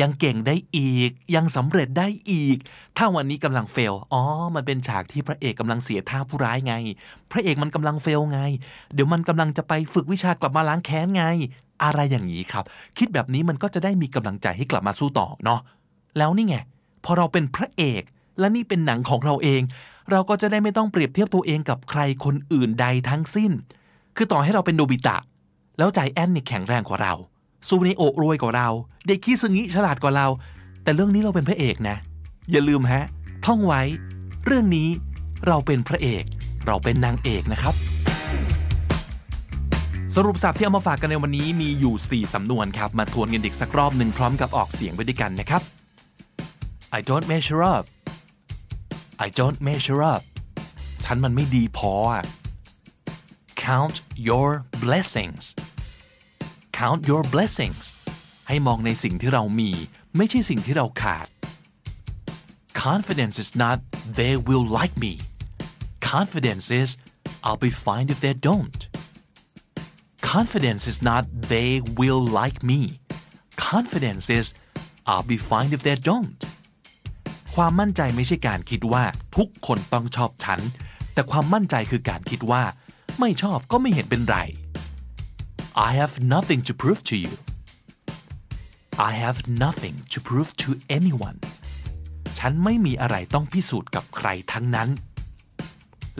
[0.00, 2.56] ยังเก่งได้อีก ยังสำเร็จได้อีก
[2.96, 4.22] ถ้าวันนี้กำลังเฟล อ๋อ
[4.54, 6.74] มันเป็นฉากที่พระเอกกำลังเสียท่าผู้ร้ายไง
[7.32, 8.40] พระเอกมันกำลังเฟลไง
[8.94, 11.24] เดี๋ยวมันกำลังจะไปฝึกวิชากลับมาล้างแค้นไง
[11.84, 12.64] อะไรอย่างนี้ครับ
[12.98, 15.60] คิดแบบนี้มันก็จะได้มีกำลังใจให้กลับมาสู้ต่อเนาะ
[16.18, 16.56] แล้วนี่ไง
[17.04, 18.02] พอเราเป็นพระเอก
[18.38, 19.62] และนี่เป็นหนังของเราเอง
[20.10, 23.52] เราก็จะได้ไม่ต้องเปรียบเทียบตัวเองกับใครคนอื่นใดทั้งสิ้น
[24.16, 25.16] คือต่อให้เราเป็นโนบิตะ
[25.78, 27.14] แล้วใจแอนนี่แข็งแรงกว่าเรา
[27.68, 28.68] ซูเนโอรวยกว่าเรา
[29.06, 30.26] เด็กขี้ซึงิฉลาดกว่าเรา
[30.82, 31.96] แต่เรื่องนี้เราเป็นพระเอกนะ
[32.50, 33.04] อย่าลืมฮะ
[33.46, 33.82] ท่องไว้
[34.46, 34.88] เรื่องนี้
[35.46, 36.24] เราเป็นพระเอก
[36.66, 37.74] เราเป็นนางเอกนะครับ
[40.16, 45.62] สรุปสับที่เอามาฝากกันในวันนี้มีอยู่ 4 สำนวนครับ มาทวนกันอีกสักรอบหนึ่งพร้อมกับออกเสียงไปด้วยกันนะครับ
[46.96, 47.84] I don't measure up
[49.24, 50.22] I don't measure up
[51.04, 51.94] ฉันมันไม่ดีพอ
[53.66, 53.96] count
[54.28, 54.48] your
[54.84, 55.44] blessings
[56.78, 57.82] count your blessings
[58.48, 59.70] ให้มองในสิ่งที่เรามี
[60.16, 61.26] ไม่ใช่สิ่งที่เราขาด
[62.86, 63.76] confidence is not
[64.18, 65.12] they will like me
[66.12, 66.88] confidence is
[67.46, 68.80] I'll be fine if they don't
[70.38, 71.22] confidence is not
[71.52, 72.80] they will like me
[73.70, 74.46] confidence is
[75.10, 76.40] I'll be fine if they don't
[77.54, 79.04] ความมั่นใจไม่ใช่การคิดว่า
[79.36, 80.60] ทุกคนต้องชอบฉัน
[81.12, 82.62] แต่ความมั่นใจคือการคิดว่า
[83.20, 84.36] ไม่ชอบก็ไม่เห็นเป็นไร
[85.88, 87.32] I have nothing to prove to you
[89.08, 91.38] I have nothing to prove to anyone
[92.38, 94.88] ฉันไม่มีอะไรต้องพิสูจน์กับใครทั้งนั้น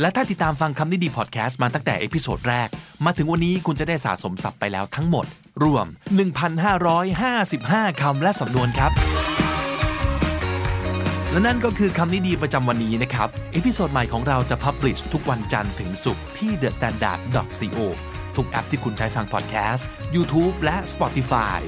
[0.01, 2.71] และถ้าติดตามฟังคำนี้ดีพอดแคสต์มาตั้งแต่ episode แรก
[3.05, 5.27] มาถึงวันนี้คุณจะได้สะสมศัพท์ไปแล้วทั้งหมด
[5.65, 5.87] รวม
[6.75, 8.93] 1,555 คำและสำนวนครับ
[11.31, 17.79] และนั่นก็คือคำนี้ดีประจำวันนี้นะครับ episode ใหม่ของเราจะ publish ทุกวันจันทร์ถึงศุกร์ที่ thestandard.co
[18.37, 21.61] ทุกแอปที่คุณใช้ฟังพอดแคสต์ YouTube และ Spotify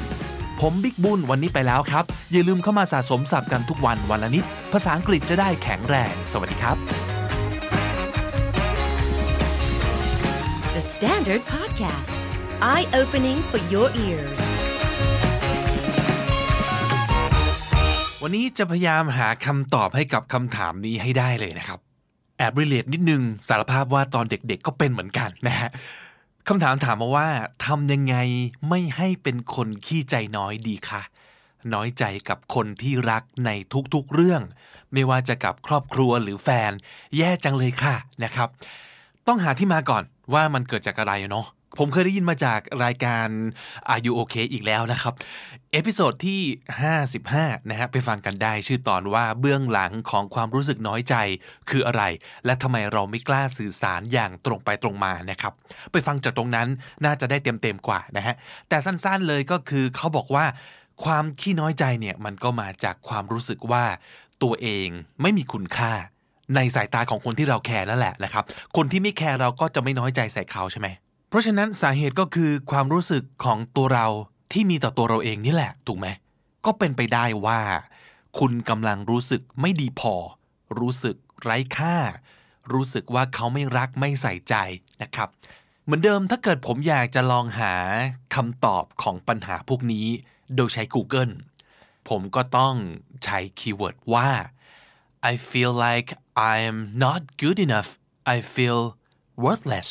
[0.61, 7.14] ผมบิ๊กบุญวันนี้ไปแล้วครับ อย่าลืมเข้ามาสะสมศัพท์กันทุกวันวันละนิด ภาษาอังกฤษจะได้แข็งแรง สวัสดีครับ
[10.93, 12.19] Standard Podcast,
[12.61, 14.41] eye opening for your ears.
[18.23, 21.79] วันนี้จะพยายามหาคำตอบให้กับคำถามนี้ให้ได้เลยนะครับ
[22.39, 25.71] แอบรีเลทนิดนึงสารภาพว่าตอนเด็กๆก็เป็นเหมือนกันนะฮะ
[26.49, 27.29] คำถามถามมาว่า
[27.67, 28.17] ทำยังไง
[28.69, 31.03] ไม่ให้เป็นคนขี้ใจน้อยดีคะ
[31.75, 33.51] น้อยใจกับคนที่รักใน
[33.95, 34.43] ทุกๆเรื่อง
[34.93, 36.73] ไม่ว่าจะกับครอบครัวหรือแฟน
[37.17, 37.95] แย่จังเลยค่ะ
[38.25, 38.49] นะครับ
[39.27, 41.47] ต้องหาที่มาก่อน ว่ามันเกิดจากอะไรเนาะ
[41.79, 43.29] ผมเคยได้ยินมาจากรายการ
[43.93, 45.15] Are You OK อีกแล้วนะครับ
[45.73, 46.41] episode ที่
[47.05, 51.15] 55 นะฮะไปฟังกันได้ชื่อตอนว่าเบื้องหลังของความรู้สึกน้อยใจ
[51.71, 52.03] คืออะไร
[52.45, 55.53] และทำไมเราไม่กล้าสื่อสารอย่างตรงไปตรงมานะครับ
[55.93, 56.69] ไปฟังจากตรงนั้น
[57.05, 58.35] น่าจะได้เต็มๆกว่านะฮะ
[58.69, 60.45] แต่สั้นๆเลยก็คือเขาบอกว่า
[61.05, 63.85] ความขี้น้อยใจเนี่ยมันก็มาจากความรู้สึกว่า
[64.43, 64.89] ตัวเอง
[65.23, 65.93] ไม่มีคุณค่า
[66.55, 68.45] ในสายตาของคนที่เราแคร์นั่นแหละนะครับ
[68.77, 70.89] คนที่ไม่แคร์เราก็จะไม่น้อยใจใส่เขาใช่ไหม
[71.29, 74.07] เพราะฉะนั้นสาเหตุก็คือความรู้สึกของตัวเรา
[74.53, 76.07] ที่มีต่อตัวเราเองนี่แหละ ถูกไหม
[76.67, 77.61] ก็เป็นไปได้ว่า
[78.39, 80.15] คุณกำลังรู้สึกไม่ดีพอ
[80.81, 81.97] รู้สึกไร้ค่า
[82.73, 84.55] รู้สึกว่าเขาไม่รักไม่ใส่ใจ
[85.03, 85.29] นะครับ
[85.85, 87.75] เหมือนเดิมถ้าเกิดผมอยากจะลองหา
[88.35, 90.07] คำตอบของปัญหาพวกนี้
[90.57, 91.33] โดยใช้ Google
[92.09, 92.75] ผมก็ต้อง
[93.25, 94.29] ใช้คีย์เวิร์ดว่า
[95.31, 96.09] I feel like
[96.53, 97.91] I'm not good enough
[98.35, 98.81] I feel
[99.45, 99.89] worthless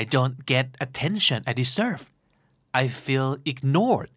[0.00, 2.02] I don't get attention I deserve
[2.82, 4.10] I feel ignored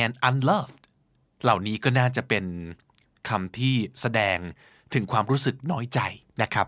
[0.00, 0.82] and unloved
[1.42, 2.44] เหล่านี้ก็น่าจะเป็น
[3.28, 4.38] คำที่แสดง
[4.94, 6.00] ถึงความรู้สึกน้อยใจ
[6.42, 6.66] นะครับ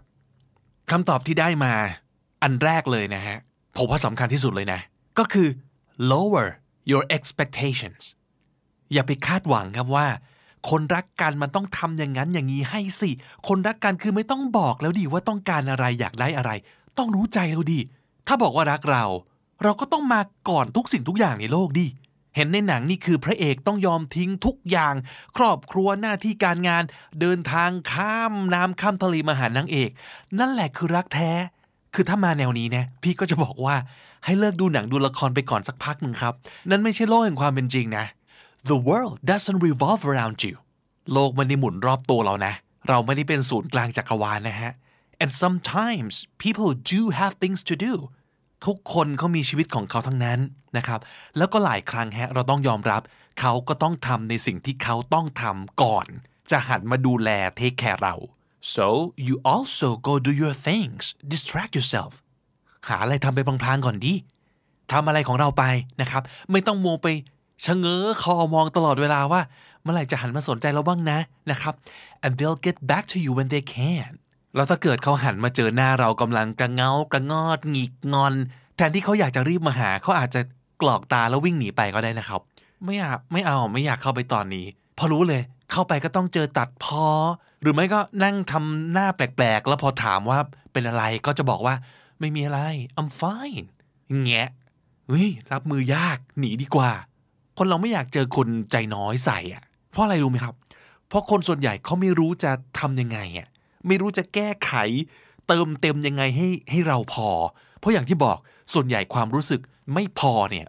[0.90, 1.72] คำตอบที่ได้มา
[2.42, 3.38] อันแรกเลยนะฮะ
[3.76, 4.80] ผมว่าสำคัญที่สุดเลยนะ
[5.18, 5.48] ก็คือ
[6.12, 6.48] lower
[6.90, 8.02] your expectations
[8.92, 10.06] อย่าไปคาดหวังครับว่า
[10.68, 13.10] คนรักกันมันต้องทำอย่างนั้นอย่างนี้ให้สิ
[13.48, 16.50] คนรักกันคือไม่ต้องบอกแล้วดิว่าต้องการอะไรอยากได้อะไร
[16.98, 17.80] ต้องรู้ใจเราดิ
[18.26, 19.04] ถ้าบอกว่ารักเรา
[19.62, 21.86] เราก็ต้องมาก่อนทุกสิ่งทุกอย่างในโลกดิ
[22.36, 24.94] เห็นในหนังนี่คือพระเอกต้องยอมทิ้งทุกอย่าง
[25.36, 26.82] ครอบครัวหน้าที่การงาน
[27.20, 29.90] เดินทางข้ามน้ำข้ามทะเลมาหานางเอก
[30.38, 31.30] นั่นแหละคือรักแท้
[31.94, 33.76] คือถ้ามาแนวนี้เนะพี่ก็จะบอกว่า
[34.24, 36.34] ให้เลิกดูหนังดูละครไปก่อนสักพักหนึ่งครับ
[36.70, 38.04] นั่นไม่ใช่โลกแห่งความเป็นจริงนะ
[38.68, 40.54] The world doesn't revolve around you
[41.12, 42.54] โลกมันไม่หมุนรอบตัวเรานะ
[42.88, 44.72] เราไม่ได้เป็นศูนย์กลางจักรวาลนะฮะ
[45.22, 46.12] and sometimes
[46.44, 47.92] people do have things to do
[48.66, 50.40] ทุกคนเขามีชีวิตของเขาทั้งนั้น
[50.76, 51.00] นะครับ
[51.36, 53.02] แล้วก็หลายครั้งฮะเราต้องยอมรับ
[53.40, 56.06] เขาก็ต้องทำในสิ่งที่เขาต้องทำก่อน
[56.50, 58.14] จะหันมาดูแลเทคแคร์เรา
[58.74, 58.86] so
[59.26, 62.12] you also go do your things distract yourself
[62.88, 64.14] หาอะไรทำไปพลางๆก่อนดิ
[64.92, 65.64] ทำอะไรของเราไป
[66.00, 67.06] นะครับ ไม่ต้องมัวไป
[67.64, 69.40] ชะเง้อคอมองตลอดเวลาว่า
[69.82, 71.18] เมื่อไหร่จะหันมาสนใจเราบ้างนะ
[71.50, 71.74] นะครับ
[72.24, 74.10] and they'll get back to you when they can
[74.54, 78.34] แล้วถ้าเกิดเขาหันมาเจอหน้าเรากำลังกระเงากระงอดหงิกงอน
[78.76, 80.40] แทนที่เขาอยากจะรีบมาหาเขาอาจจะ
[80.82, 82.40] กรอกตาแล้ววิ่งหนีไปก็ได้นะครับ
[82.84, 84.66] ไม่อยากไม่เอาไม่อยากเข้าไปตอนนี้
[84.98, 85.42] พอรู้เลย
[85.72, 87.06] เข้าไปก็ต้องเจอตัดพอ
[87.62, 90.38] หรือไม่ก็นั่งทำหน้าแปลกๆ แล้วพอถามว่า
[90.72, 91.74] เป็นอะไรก็จะบอกว่า
[92.20, 92.60] ไม่มีอะไร
[92.98, 93.66] I'm fine
[94.24, 94.50] แงะ
[95.08, 96.90] เฮ้ยรับมือยากหนีดีกว่า
[97.62, 100.54] คนเราไม่อยากเจอคนใจน้อยใส่อะเพราะอะไรรู้ไหมครับ
[101.08, 103.48] เพราะคนส่วนใหญ่เขาไม่รู้จะทำยังไงอะ
[103.86, 104.72] ไม่รู้จะแก้ไข
[105.48, 107.28] เติมเต็มยังไงให้ให้เราพอ
[107.78, 108.38] เพราะอย่างที่บอก
[108.74, 109.60] ส่วนใหญ่ความรู้สึก
[109.94, 110.66] ไม่พอเนี่ย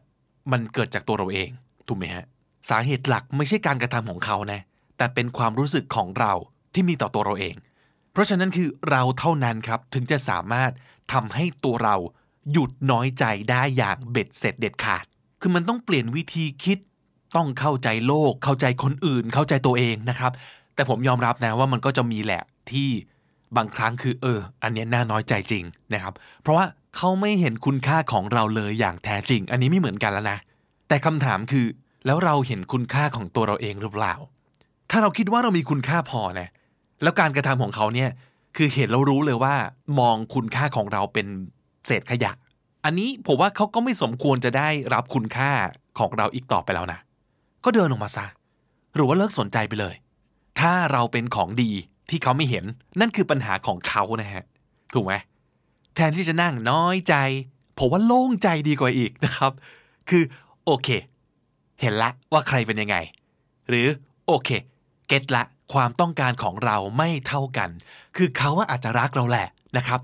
[0.52, 1.50] มันเกิดจากตัวเราเอง
[1.88, 2.26] ถูกไหมฮะ
[2.70, 4.62] สาเหตุหลักไม่ใช่การกระทำของเขานะ
[4.98, 6.34] แต่เป็นความรู้สึกของเรา
[6.74, 7.56] ที่มีต่อตัวเราเอง
[8.12, 10.72] เพราะฉะนั้นคือเราเท่านั้นครับถึงจะสามารถ
[11.14, 11.96] ทำให้ตัวเรา
[12.52, 15.06] หยุดน้อยใจได้อย่างเบ็ดเสร็จเด็ดขาด
[15.42, 16.78] คือมันต้องเปลี่ยนวิธีคิด
[17.36, 20.32] ต้องเข้าใจโลก เข้าใจคนอื่น เข้าใจตัวเองนะครับ
[20.76, 22.90] แต่ผมยอมรับนะว่ามันก็จะมีแหละที่
[23.58, 30.38] บางครั้งคือเออ อันนี้น่าน้อยใจจริงนะครับ เพราะว่าเขาไม่เห็นคุณค่าของเราเลยอย่างแท้จริง อันนี้ไม่เหมือนกันแล้วนะ
[30.88, 31.66] แต่คำถามคือ
[32.06, 34.14] แล้วเราเห็นคุณค่าของตัวเราเองหรือเปล่า
[34.90, 36.50] ถ้าเราคิดว่าเรามีคุณค่าพอนะ
[37.04, 38.10] แล้วการกระทำของเขาเนี่ย
[38.56, 39.56] คือเห็นแล้วรู้เลยว่า
[40.00, 41.28] มองคุณค่าของเราเป็น
[41.86, 42.32] เศษขยะ
[42.86, 45.52] อันนี้ผมว่าเขาก็ไม่สมควรจะได้รับคุณค่า
[46.00, 47.00] ของเราอีกต่อไปแล้วนะ
[47.64, 48.26] ก็เดินออกมาซะ
[48.96, 49.96] หรือว่าเลิกสนใจไปเลย
[50.60, 51.72] ถ้าเราเป็นของดี
[52.10, 52.66] ที่เขาไม่เห็น
[53.00, 54.44] นั่นคือปัญหาของเขานะฮะ
[54.94, 55.14] ถูกไหม
[55.96, 57.16] แทนที่จะนั่งน้อยใจ
[57.78, 59.52] ผมว่าโล่งใจดีกว่าอีกนะครับ
[60.10, 60.24] คือ
[60.66, 60.90] โอเค
[61.82, 62.98] เห็นละว่าใครเป็นยังไง
[63.70, 63.88] หรือ
[64.28, 64.50] โอเค
[65.08, 67.70] เก็ตละความต้องการของเราไม่เท่ากัน
[68.16, 70.00] คือเขาว่าอาจจะรักเราแหละนะครับ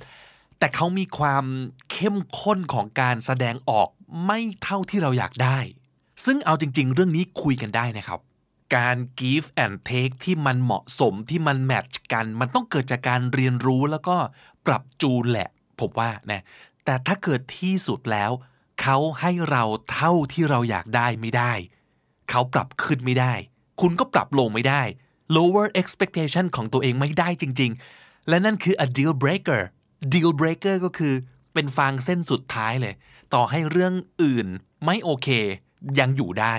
[0.60, 1.46] แต่เขามีความ
[1.92, 3.90] เข้มข้นของการแสดงออก
[4.26, 5.60] ไม่เท่าที่เราอยากได้
[6.26, 8.20] ซึ่งเอาจริง ๆ เรื่องนี้คุยกันได้นะครับ
[8.76, 14.16] การ give and take ที่มันเหมาะสมที่มันแมทช์กัน มันต้องเกิดจากการเรียนรู้แล้วก็
[14.66, 16.44] ปรับจูนแหละ ผมว่านะ
[16.86, 18.32] แต่ถ้าเกิดที่สุดแล้ว
[18.82, 21.54] เขาให้เราเท่าที่เราอยากได้ไม่ได้
[22.30, 23.34] เขาปรับขึ้นไม่ได้
[23.82, 24.82] คุณก็ปรับลงไม่ได้
[25.36, 29.62] lower expectation ของตัวเองไม่ได้จริง ๆ และนั่นคือ a deal breaker
[30.14, 31.14] deal breaker ก็คือ
[31.54, 32.94] เป็นฟางเส้นสุดท้ายเลย
[33.34, 34.48] ต่อให้เรื่องอื่น
[34.86, 35.28] ไม่โอเค
[36.00, 36.56] ยังอยู่ได้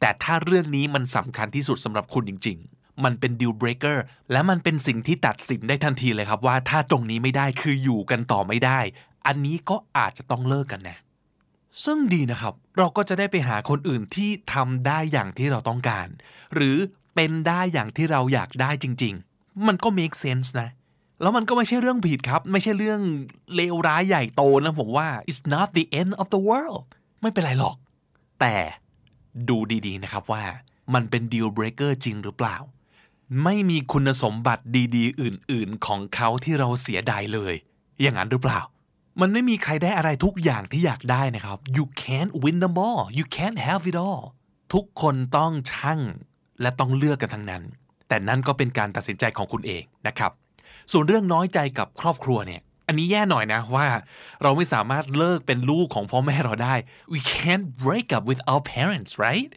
[0.00, 3.98] แต่ถ้าเรื่องนี้มันสำคัญที่สุดสำหรับคุณจริง ๆ มันเป็น deal breaker
[4.32, 8.80] และมันเป็นสิ่งที่ตัดสินได้ทันทีเลยครับว่าถ้าตรงนี้ไม่ได้คืออยู่กันต่อไม่ได้
[9.26, 10.98] อันนี้ก็อาจจะต้องเลิกกันนะ
[11.84, 16.08] ซึ่งดีนะครับ เราก็จะได้ไปหาคนอื่นที่ทำได้อย่างที่เราต้องการ
[16.54, 16.76] หรือ
[17.14, 20.68] เป็นได้อย่างที่เราอยากได้จริง ๆ มันก็ make sense นะ
[21.22, 23.00] แล้วมันก็ไม่ใช่เรื่องผิดครับ ไม่ใช่เรื่อง
[23.54, 26.82] เลวร้ายใหญ่โตนะผมว่า it's not the end of the world
[27.22, 27.76] ไม่เป็นไรหรอก
[28.40, 28.54] แต่
[29.48, 29.56] ดู
[29.86, 30.44] ดีๆนะครับว่า
[30.94, 32.56] มันเป็น deal breaker จริงหรือเปล่า
[33.44, 34.64] ไม่มีคุณสมบัติ
[34.96, 37.54] ดีๆ อื่นๆ ของเขาที่เราเสียดายเลย
[38.00, 38.60] อย่างนั้นหรือเปล่า
[39.20, 44.24] มันไม่มีใครได้อะไรทุกอย่างที่อยากได้นะครับ you can't win them all you can't have it all
[44.72, 46.00] ทุกคนต้องชั่ง
[46.60, 47.62] และต้องเลือกกันทั้งนั้น
[48.08, 50.32] แต่นั่นก็เป็นการตัดสินใจของคุณเองนะครับ
[50.92, 53.86] ส่วนเรื่องน้อยใจกับครอบครัวเนี่ย อันนี้แย่หน่อยนะว่า
[54.42, 56.74] เราไม่สามารถเลิกเป็นลูกของพ่อแม่เราได้
[57.12, 59.50] we can't break up with our parents right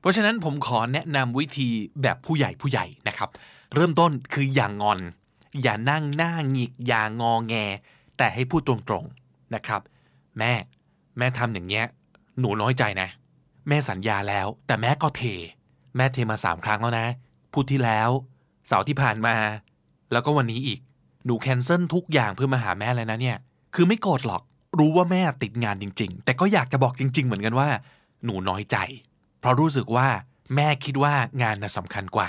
[0.00, 1.68] เพราะฉะนั้นผมขอแนะนำวิธี
[2.02, 3.28] แบบผู้ใหญ่ผู้ใหญ่นะครับ
[3.74, 5.00] เริ่มต้นคืออย่างงอน
[5.62, 7.54] อย่านั่งหน้าหงิก อย่างงอแง
[8.18, 9.80] แต่ให้พูดตรงๆนะครับ
[10.38, 10.52] แม่
[11.18, 11.86] แม่ทำอย่างเงี้ย
[12.38, 13.08] หนูน้อยใจนะ
[13.68, 15.22] แม่สัญญาแล้ว แต่แม่ก็เท
[15.96, 17.06] แม่เทมาสามครั้งแล้วนะ
[17.52, 18.10] พูดที่แล้ว
[18.66, 19.34] เสาร์ที่ผ่านมา
[20.12, 20.80] แล้วก็วันนี้อีก
[21.24, 23.36] หนูแคนเซิลทุกอย่างเพื่อมาหาแม่เลยนะเนี่ย
[23.74, 24.42] คือไม่โกรธหรอก
[24.78, 27.68] รู้ว่าแม่ติดงานจริง ๆ แต่ก็อยากจะบอกจริง ๆ เหมือนกันว่า
[28.24, 28.76] หนูน้อยใจ
[29.40, 30.08] เพราะรู้สึกว่า
[30.54, 32.28] แม่คิดว่างานน่ะสำคัญกว่า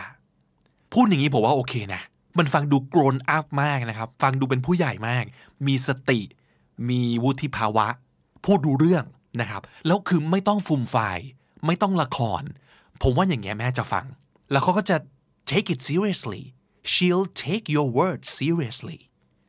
[0.93, 2.01] พูดอย่างนี้ผมว่าโอเคนะ
[2.37, 5.23] มันฟังดู grown up มากนะครับ ฟังดูเป็นผู้ใหญ่มาก
[5.67, 6.19] มีสติ
[6.89, 7.87] มีวุฒิภาวะ
[8.45, 9.05] พูดดูเรื่อง
[9.41, 11.19] นะครับ แล้วคือไม่ต้องฟุมไฟาย
[11.65, 12.43] ไม่ต้องละคร
[13.01, 14.05] ผมว่าอย่างเงี้ยแม่จะฟัง
[14.51, 14.97] แล้วเขาก็จะ
[15.49, 16.43] take it seriously
[16.91, 18.99] she'll take your words seriously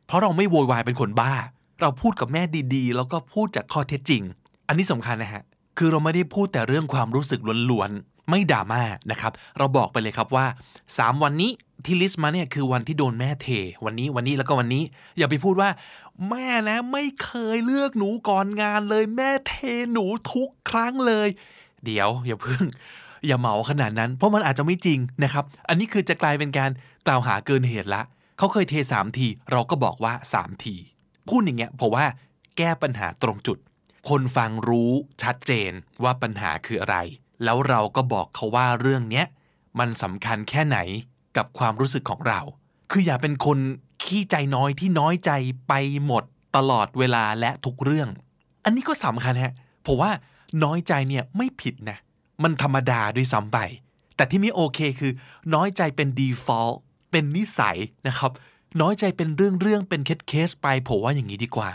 [0.07, 1.33] เพราะเราไม่โวยวายเป็นคนบ้า
[1.81, 2.43] เราพูดกับแม่
[2.75, 4.23] ดีๆ แล้วก็พูดจากข้อเท็จจริง
[4.67, 5.43] อันนี้สำคัญนะฮะ
[5.77, 7.39] คือเราไม่ได้พูดแต่เรื่องความรู้สึก
[7.71, 10.45] ล้วนๆ ไม่ด่ามานะครับ เราบอกไปเลยครับว่า
[10.87, 11.51] 3 วันนี้
[11.85, 13.47] ที่ลิสต์มาเนี่ยคือวันที่โดนแม่เท
[13.85, 14.83] วันนี้วันนี้แล้วก็วันนี้
[15.17, 15.69] อย่าไปพูดว่า
[16.29, 19.53] แม่นะไม่เคยเลือกหนูก่อนงานเลย แม่เท
[19.93, 21.27] หนูทุกครั้งเลย
[21.85, 22.63] เดี๋ยวอย่าเพิ่ง
[23.27, 26.71] อย่าเหมาขนาดนั้น เพราะมันอาจจะไม่จริงนะครับ อันนี้คือจะกลายเป็นการ
[27.07, 28.01] กล่าวหาเกินเหตุละ
[28.37, 30.75] เขาเคยเทสามที เราก็บอกว่าสามที
[31.27, 32.05] พูดอย่างเงี้ยผมว่า
[32.57, 33.57] แก้ปัญหาตรงจุด
[34.09, 35.71] คนฟังรู้ชัดเจน
[36.03, 36.97] ว่าปัญหาคืออะไร
[37.43, 39.25] แล้วเราก็บอกเขาว่าเรื่องเนี้ย
[39.79, 40.77] มันสำคัญแค่ไหน
[41.37, 42.39] กับความรู้สึกของเรา
[42.91, 43.57] คืออย่าเป็นคน
[44.03, 45.31] ขี้ใจน้อยที่น้อยใจ
[45.67, 45.73] ไป
[46.05, 46.23] หมด
[46.55, 48.09] ตลอดเวลาและทุกเรื่อง
[48.63, 49.53] อันนี้ก็สำคัญฮะ
[49.85, 50.11] ผมว่า
[50.63, 51.97] น้อยใจเนี่ยไม่ผิดนะ
[52.43, 53.59] มันธรรมดาด้วยซ้ำไป
[54.15, 55.11] แต่ที่ไม่โอเคคือ
[55.53, 56.77] น้อยใจเป็น default
[57.13, 58.31] เป็นนิสัยนะครับ
[58.81, 61.71] น้อยใจเป็นเรื่องเรื่องเป็นเคสเคสไปผมว่าอย่างนี้ดีกว่า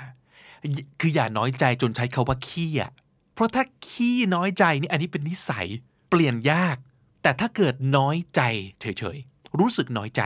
[1.01, 2.93] คืออย่าน้อยใจจนใช้คาว่าขี้อะ
[3.35, 5.67] เพราะถ้าขี้น้อยใจนี่อันนี้เป็นนิสัย
[6.11, 6.77] เปลี่ยนยาก
[7.23, 8.41] แต่ถ้าเกิดน้อยใจ
[8.81, 10.23] เฉยๆรู้สึกน้อยใจ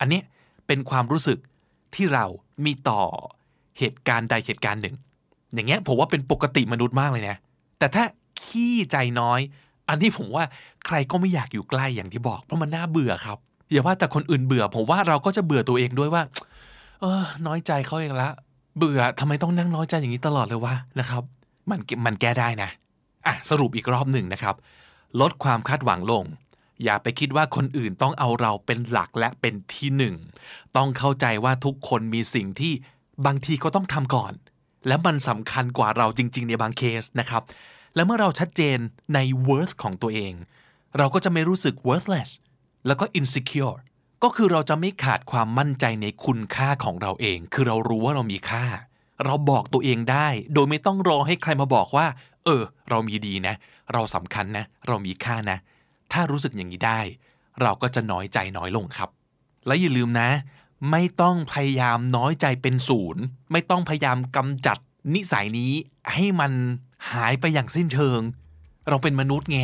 [0.00, 0.24] อันเนี้ย
[0.66, 1.38] เป็นความรู้สึก
[1.94, 2.26] ที่เรา
[2.64, 3.02] มีต่อ
[3.78, 4.96] เหตุการณ์ใดเหตุการณ์หนึ่ง
[5.54, 7.36] อย่างเงี้ยผมว่าเป็นปกติมนุษย์มากเลยนะ
[7.78, 8.04] แต่ถ้า
[8.42, 9.40] ขี้ใจน้อย
[9.88, 10.44] อันนี้ผมว่า
[10.86, 13.38] ใครก็ไม่อยากอยู่ใกล้อย่างที่บอกเพราะมันน่าเบื่อครับ
[13.72, 16.22] อย่าว่าแต่คนอื่นเบื่อ ผมว่าเราก็จะเบื่อตัวเองด้วยว่า
[17.00, 18.28] เออ น้อยใจเขาเองละ
[18.78, 21.22] เบื่อทำไมต้องนั่งน้อยใจอย่างนี้ตลอดเลยวะนะครับ
[21.70, 22.70] มันมันแก้ได้นะ
[23.26, 24.54] อะสรุปอีกรอบหนึ่งนะครับ
[25.20, 26.24] ลดความคาดหวังลง
[26.84, 30.14] อย่าไปคิดว่าคนอื่นต้องเอาเราเป็นหลักและเป็นที่หนึ่ง
[30.76, 32.72] ต้องเข้าใจว่าทุกคนมีสิ่งที่
[33.26, 34.32] บางทีก็ต้องทำก่อน
[34.88, 37.42] และมันสำคัญกว่าเราจริง ๆ ในบางเคสนะครับ
[37.94, 38.78] และเมื่อเราชัดเจน
[39.14, 40.32] ใน worth ของตัวเอง
[40.98, 42.30] เราก็จะไม่รู้สึก worthless
[42.86, 43.76] แล้วก็ insecure
[44.22, 48.64] ก็คือเราจะไม่ขาดความมั่นใจในคุณค่าของเราเอง คือเรารู้ว่าเรามีค่า
[49.24, 52.06] เราบอกตัวเองได้ โดยไม่ต้องรอให้ใครมาบอกว่า
[52.44, 53.54] เออ เรามีดีนะ
[53.92, 55.58] เราสำคัญนะ เรามีค่านะ
[56.12, 57.00] ถ้ารู้สึกอย่างนี้ได้
[57.62, 59.08] เราก็จะน้อยใจน้อยลงครับ
[59.66, 60.30] และอย่าลืมนะ
[60.90, 64.78] ไม่ต้องพยายามน้อยใจเป็นศูนย์ ไม่ต้องพยายามกำจัด
[65.14, 65.72] นิสัยนี้
[66.12, 66.52] ให้มัน
[67.12, 68.20] หายไปอย่างสิ้นเชิง
[68.88, 69.58] เราเป็นมนุษย์ไง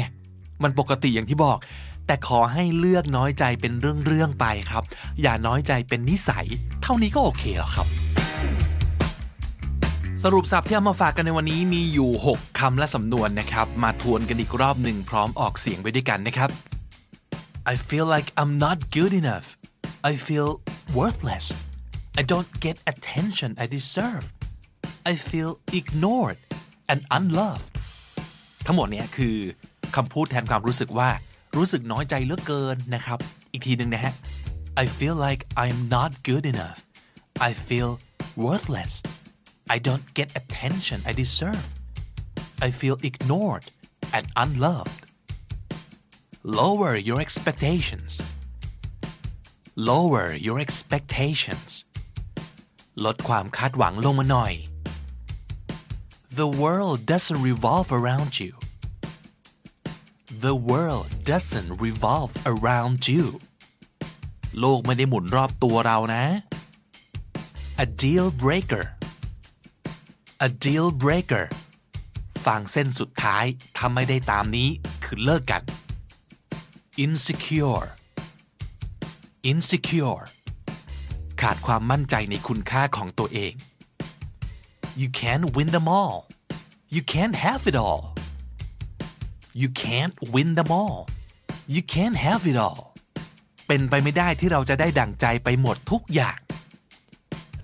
[0.63, 1.59] มันปกติอย่างที่บอก
[2.09, 4.85] แต่ขอให้เลือกน้อยใจเป็นเรื่องๆไปครับ
[5.23, 6.47] อย่าน้อยใจเป็นนิสัย
[6.83, 7.87] เท่านี้ก็โอเคแล้วครับ
[10.25, 16.51] สรุปสับที่เอามาฝากกันในวันนี้มีอยู่ 6คำและสำนวนนะครับ มาทวนกันอีกรอบหนึ่งพร้อมออกเสียงไปด้วยกันนะครับ
[17.73, 19.47] I feel like I'm not good enough
[20.11, 20.51] I feel
[20.99, 21.47] worthless
[22.21, 24.25] I don't get attention I deserve
[25.11, 26.39] I feel ignored
[26.93, 27.67] and unloved
[28.67, 29.37] ทั้งหมดเนี้ยคือ
[29.97, 31.11] คำพูดแทนความรู้สึกว่า
[31.56, 33.20] รู้สึกน้อยใจเหลือเกินนะครับ
[33.52, 34.14] อีกทีหนึ่งนะฮะ
[34.84, 36.80] I feel like I'm not good enough
[37.48, 37.92] I feel
[38.46, 38.94] worthless
[39.76, 41.66] I don't get attention I deserve
[42.68, 43.66] I feel ignored
[44.16, 45.02] and unloved
[46.62, 48.14] lower your expectations
[49.92, 51.70] lower your expectations
[53.06, 54.54] ลดความคาดหวังลงมาหน่อย
[56.42, 58.52] The world doesn't revolve around you
[60.31, 63.25] The world doesn't revolve around you
[64.61, 66.25] โลกไม่ได้หมุนรอบตัวเรานะ
[67.85, 68.85] A deal breaker
[70.47, 71.45] A deal breaker
[72.47, 73.45] ฟังเส้นสุดท้าย
[73.77, 74.69] ถ้าไม่ได้ตามนี้
[75.05, 75.63] คือเลิกกัน
[77.05, 77.89] insecure
[79.51, 80.25] insecure
[81.41, 83.53] ขาดความมั่นใจในคุณค่าของตัวเอง
[85.01, 86.17] you can't win them all
[86.95, 88.03] you can't have it all
[89.61, 91.01] you can't win them all
[91.75, 92.83] you can't have it all
[93.67, 96.39] เป็นไปไม่ได้ที่เราจะได้ดั่งใจไปหมดทุกอย่าง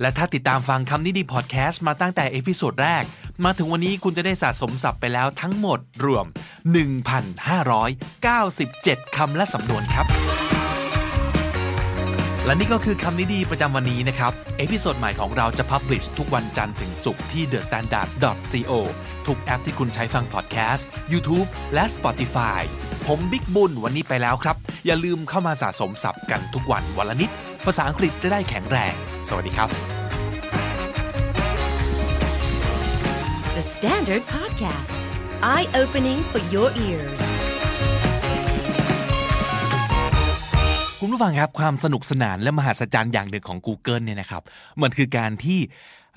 [0.00, 3.04] และถ้าติดตามฟังคำนี้ดีพอดแคสต์มาตั้งแต่ episode แรก
[3.44, 6.26] มาถึงวันนี้คุณจะได้สะสมศัพท์ไปแล้วทั้งหมดรวม
[7.90, 10.06] 1,597 คำและสำนวนครับ
[12.46, 18.72] และนี่ก็คือคำนี้ดีประจำวันนี้นะครับ episode ใหม่ของเราจะ publish ทุกวันจันทร์ถึงศุกร์ที่ thestandard.co
[19.28, 22.60] ทุกแอปที่คุณใช้ฟังพอดแคสต์ YouTube และ Spotify
[23.06, 24.56] ผมบิ๊กบุญวันนี้ไปแล้วครับ
[24.86, 27.30] อย่าลืมเข้ามาสะสมศัพท์กันทุกวันวันละนิด
[27.64, 28.94] ภาษาอังกฤษจะได้แข็งแรง
[29.28, 29.68] สวัสดีครับ
[33.56, 34.98] The Standard Podcast,
[35.52, 37.22] eye opening for your ears.
[41.00, 44.42] คุณผู้ฟังครับความสนุกสนานและมหัศจรรย์อย่างหนึ่งของ Google เนี่ยนะครับ
[44.82, 45.60] มันคือการที่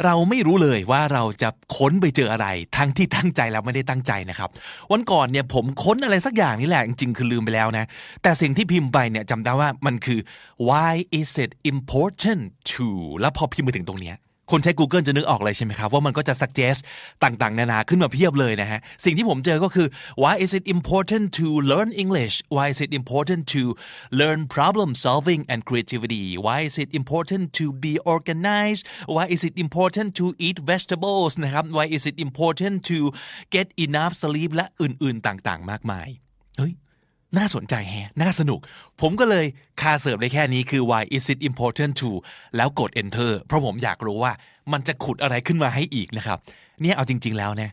[0.05, 4.49] เราไม่รู้เลยว่าเราจะค้นไปเจออะไร ทั้งที่ตั้งใจแล้วไม่ได้ตั้งใจนะครับ
[4.91, 7.85] วันก่อนเนี่ยผมค้นอะไรสักอย่างนี่แหละจริงๆคือลืมไปแล้วนะ
[8.23, 10.19] แต่สิ่งที่พิมพ์ไปเนี่ยจำได้ว่ามันคือ
[10.67, 12.87] why is it important to
[13.19, 14.15] แล้วพอพิมพ์ไปถึงตรงเนี้ย
[14.51, 16.79] คนใช้ Google จะนึกออกเลยใช่ไหมครับว่ามันก็จะ suggest
[17.23, 19.87] ต่างๆ นานาขึ้นมาเพียบเลยนะฮะสิ่งที่ผมเจอก็คือ
[20.23, 23.61] why is it important to learn English why is it important to
[24.19, 28.83] learn problem solving and creativity why is it important to be organized
[29.15, 32.99] why is it important to eat vegetables นะครับ why is it important to
[33.55, 36.26] get enough sleep และอื่นๆ ต่างๆ มากมายเฮ้ย
[37.37, 38.59] น่าสนใจแฮะน่าสนุก
[39.01, 39.45] ผมก็เลย
[39.81, 42.11] คา search ได้แค่นี้คือ why is it important to
[42.55, 44.33] แล้วกด enter เพราะผมอยากรู้ว่า
[44.71, 46.37] มันจะขุดอะไรขึ้นมาให้อีกนะครับ
[46.81, 47.71] เนี่ยเอาจริง ๆ แล้วเนี่ย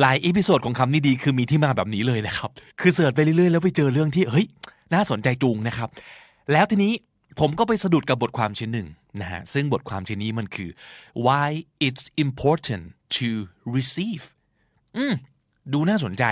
[0.00, 2.50] หลาย episode ของคำนี้ดีคือมีที่มาแบบนี้เลยนะครับ
[2.80, 4.46] คือเสิร์ชไปเรื่อยๆ แล้วไปเจอเรื่องที่เฮ้ย
[4.94, 5.88] น่าสนใจจุงนะครับ
[6.52, 6.92] แล้วทีนี้
[7.40, 8.88] ผมก็ไปสะดุดกับบทความชิ้นหนึ่ง
[9.20, 10.70] นะฮะ ซึ่งบทความชิ้นนี้มันคือ
[11.26, 11.48] why
[11.86, 12.84] it's important
[13.16, 13.28] to
[13.76, 14.24] receive
[14.96, 15.14] อืม
[15.72, 16.24] ดูน่าสนใจ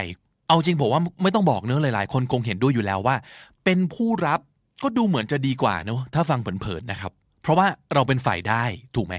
[0.50, 3.16] เอาจริงผมว่าไม่ต้องบอกเนื้อะหลาย ๆ คนคงเห็นด้วยอยู่แล้วว่า
[3.64, 4.40] เป็นผู้รับ
[4.82, 8.64] ก็ดูเหมือนจะดีกว่าเนอะถ้าฟังเผินๆนะครับ เพราะว่าเราเป็นฝ่ายได้
[8.96, 9.16] ถูกไหม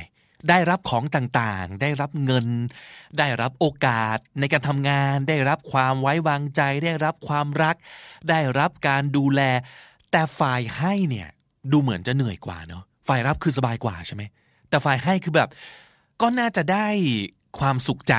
[0.49, 2.47] ได้รับของต่างๆ ได้รับเงิน
[3.19, 7.75] ได้รับโอกาสในการทำงาน ได้รับความไว้วางใจ ได้รับความรัก
[8.29, 9.41] ได้รับการดูแล
[10.11, 11.27] แต่ฝ่ายให้เนี่ย
[11.71, 14.23] ดูเหมือนจะเหนื่อยกว่าเนอะฝ่ายรับคือสบายกว่าใช่ไหม
[14.69, 15.49] แต่ฝ่ายให้คือแบบ
[16.21, 16.87] ก็น่าจะได้
[17.59, 18.15] ความสุขใจ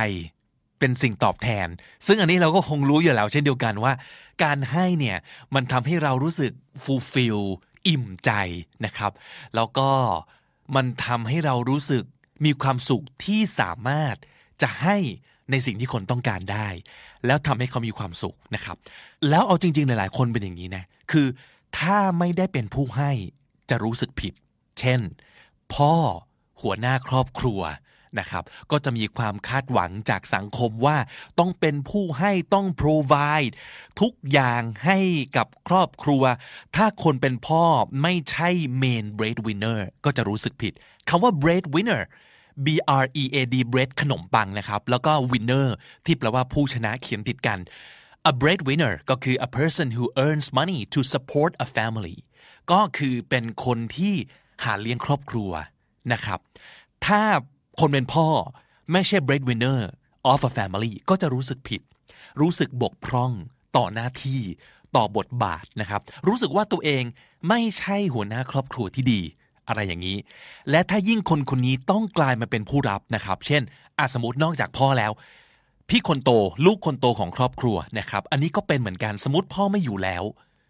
[0.82, 1.68] เป็นสิ่งตอบแทน
[2.06, 3.92] ซึ่งอันนี้เราก็คงรู้อยู่แล้วเช่นเดียวกันว่า
[4.44, 5.16] การให้เนี่ย
[5.54, 6.52] มันทำให้เรารู้สึก
[6.84, 7.40] fulfill
[7.88, 8.30] อิ่มใจ
[8.84, 9.12] นะครับ
[9.54, 9.90] แล้วก็
[10.76, 12.04] มันทำให้เรารู้สึก
[12.44, 14.14] มีความสุขที่สามารถ
[14.62, 14.96] จะให้
[15.50, 16.68] ในสิ่งที่คนต้องการได้
[17.26, 18.76] แล้วทำให้เขามีความสุขนะครับ
[19.28, 21.26] แล้วเอาจริง ๆ หลาย ๆ คนเป็นอย่างนี้นะคือ
[21.78, 23.10] ถ้าไม่ได้เป็นผู้ให้
[23.70, 24.32] จะรู้สึกผิด
[24.78, 25.00] เช่น
[25.74, 25.94] พ่อ
[26.62, 27.60] หัวหน้าครอบครัว
[28.18, 30.96] นะครับก็จะมีความคาดหวังจากสังคมว่า
[31.38, 33.55] ต้องเป็นผู้ให้ต้อง provide
[34.01, 34.98] ทุกอย่างให้
[35.37, 36.22] กับครอบครัว
[36.77, 37.64] ถ้าคนเป็นพ่อ
[38.03, 38.48] ไม่ใช่
[38.83, 40.72] main breadwinner ก็จะรู้สึกผิด
[41.09, 42.03] คำว่า breadwinner
[42.64, 42.66] B
[43.03, 45.68] R E A D bread ขนมปังนะครับ แล้วก็ winner
[46.07, 47.59] ที่แปลว่าผู้ชนะเขียนติดกัน
[48.31, 52.16] a breadwinner ก็คือ a person who earns money to support a family
[52.72, 54.14] ก็คือเป็นคนที่
[54.64, 55.51] หาเลี้ยงครอบครัว
[56.12, 56.38] นะครับ
[57.07, 57.22] ถ้า
[57.80, 58.26] คนเป็นพ่อ
[58.92, 59.80] ไม่ใช่ breadwinner
[60.32, 61.80] of a family ก็จะรู้สึกผิด
[62.40, 63.32] รู้สึกบกพร่อง
[63.76, 64.40] ต่อหน้าที่
[64.96, 67.02] ต่อบทบาทนะครับ รู้สึกว่าตัวเอง
[67.48, 69.20] ไม่ใช่หัวหน้าครอบครัวที่ดี
[69.68, 70.18] อะไรอย่างนี้
[70.70, 73.62] และถ้ายิ่งคนคนนี้ต้องกลายมาเป็นผู้รับนะครับ เช่น
[73.98, 75.12] อาสมมตินอกจากพ่อแล้ว
[75.88, 76.30] พี่คนโต
[76.66, 80.24] ลูกคนโตของครอบครัวนะครับ อันนี้ก็เป็นเหมือนกันสมมติพ่อไม่อยู่แล้ว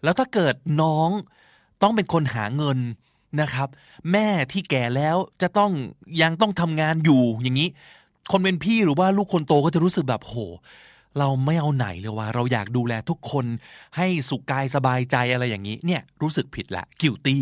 [0.05, 1.11] แล้วถ้าเกิดน้อง
[1.83, 2.79] ต้องเป็นคนหาเงิน
[3.40, 3.68] นะครับ
[4.12, 5.73] แม่ที่แก่แล้วจะต้อง
[6.23, 7.68] ยังต้องทำงานอยู่อย่างนี้
[8.33, 10.37] คนเป็นพี่หรือว่าลูกคนโตก็จะรู้สึกแบบโห
[11.18, 13.47] เราไม่เอาไหนเลยว่า เราอยากดูแลทุกคน
[13.97, 17.38] ให้สุขกายสบายใจอะไรอย่างนี้ เนี่ยรู้สึกผิดละ guilty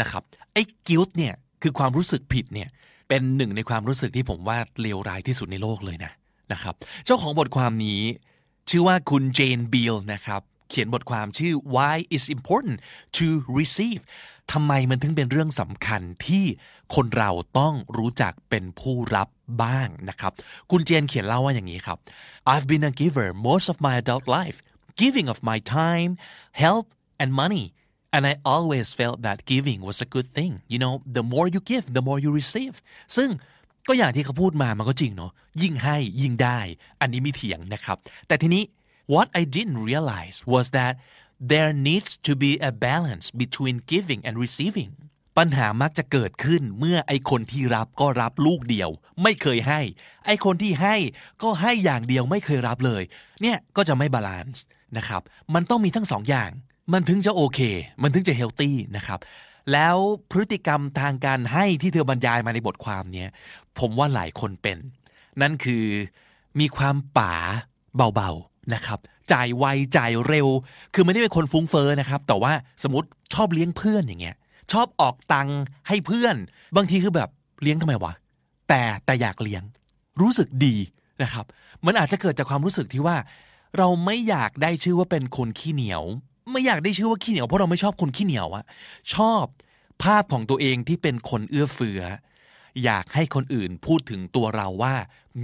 [0.00, 0.22] นะครับ
[0.52, 2.68] ไอ้ guilt เนี่ยคือความรู้สึกผิดเนี่ย
[3.08, 6.12] เป็นหนึ่งในความรู้สึกที่ผมว่าเลวร้ายที่สุดในโลกเลยนะ
[6.52, 6.74] นะครับ
[7.04, 8.00] เจ้าของบทความนี้
[8.70, 12.78] ชื่อว่าคุณเจนบิลนะครับ เขียนบทความชื่อ why is important
[13.18, 13.26] to
[13.58, 14.02] receive
[14.52, 16.44] ทำไมมันถึงเป็นเรื่องสำคัญที่
[16.94, 19.28] คนเราต้องรู้จักเป็นผู้รับ
[19.62, 20.32] บ้างนะครับ
[20.70, 21.98] คุณเจนเขียนเล่าว่าอย่างนี้ครับ
[22.52, 24.58] I've been a giver most of my adult life
[25.00, 26.10] giving of my time
[26.64, 26.86] help
[27.22, 27.64] and money
[28.14, 31.60] and I always felt that giving was a good thing you know the more you
[31.72, 32.74] give the more you receive
[33.16, 33.30] ซึ่ง
[33.88, 35.32] ก็อย่างที่เขาพูดมามันก็จริงเนาะ
[35.62, 36.58] ยิ่งให้ยิ่งได้
[37.00, 37.96] อันนี้มีเถียงนะครับ
[38.28, 38.62] แต่ทีนี้
[39.14, 40.94] what I didn't realize was that
[41.40, 44.92] there needs to be a balance between giving and receiving
[45.38, 48.90] ปัญหามักจะเกิดขึ้นเมื่อไอคนที่รับก็รับลูกเดียว
[49.22, 49.80] ไม่เคยให้
[50.26, 50.96] ไอคนที่ให้
[51.42, 53.02] ก็ให้อย่างเดียวไม่เคยรับเลย
[53.42, 54.64] เนี่ยก็จะไม่ balance
[54.96, 55.22] นะครับ
[55.54, 56.50] มันต้องมีทั้งสองอย่าง
[56.92, 57.60] มันถึงจะโอเค
[58.02, 59.20] มันถึงจะ healthy นะครับ
[59.72, 59.96] แล้ว
[60.30, 63.30] พฤติกรรมทางการให้ที่เธอบรรยายมาในบทความเนี้ย
[63.78, 64.78] ผมว่าหลายคนเป็น
[65.42, 65.84] นั่นคือ
[66.60, 67.34] มีความป๋า
[68.14, 68.98] เบาๆนะครับ
[69.32, 69.64] จ่ายไว
[69.96, 70.48] จ่ายเร็ว
[70.94, 72.52] คือไม่ได้เป็นคนฟุ้งเฟอ้อนะครับ แต่ว่า
[72.82, 74.36] สมมติชอบเลี้ยงเพื่อนอย่างเงี้ย
[74.72, 76.36] ชอบออกตังค์ให้เพื่อน
[76.76, 77.28] บางทีคือแบบ
[77.62, 78.12] เลี้ยงทำไมวะ
[78.68, 79.62] แต่แต่อยากเลี้ยง
[80.20, 80.76] รู้สึกดี
[81.22, 81.44] นะครับ
[81.86, 83.16] มันอาจจะเกิดจากความรู้สึกที่ว่า
[83.78, 86.02] เราไม่อยากได้ชื่อว่าเป็นคนขี้เหนียว
[86.52, 88.64] ไม่อยากได้ชื่อว่าขี้เหนียวเพราะเราไม่ชอบคนขี้เหนียวอะ
[89.14, 89.44] ชอบ
[90.02, 92.02] ภาพของตัวเองที่เป็นคนเอื้อเฟื้อ
[92.84, 94.94] อยากให้คนอื่นพูดถึงตัวเราว่า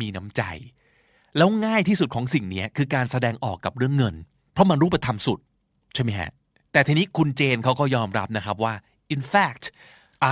[0.01, 0.43] มีน้ำใจ
[1.37, 4.15] แล้วง่ายที่สุดของสิ่งนี้คือการแสดงออกกับเรื่องเงิน
[4.53, 5.39] เพราะมันรูปธรรมสุด
[5.95, 6.31] ใช่ไหมฮะ
[6.73, 8.75] แต่ทีนี้คุณเจนเขาก็ยอมรับนะครับว่า
[9.15, 9.65] in fact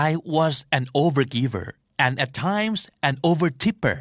[0.07, 1.67] I was an overgiver
[2.05, 3.99] and at times an overtipper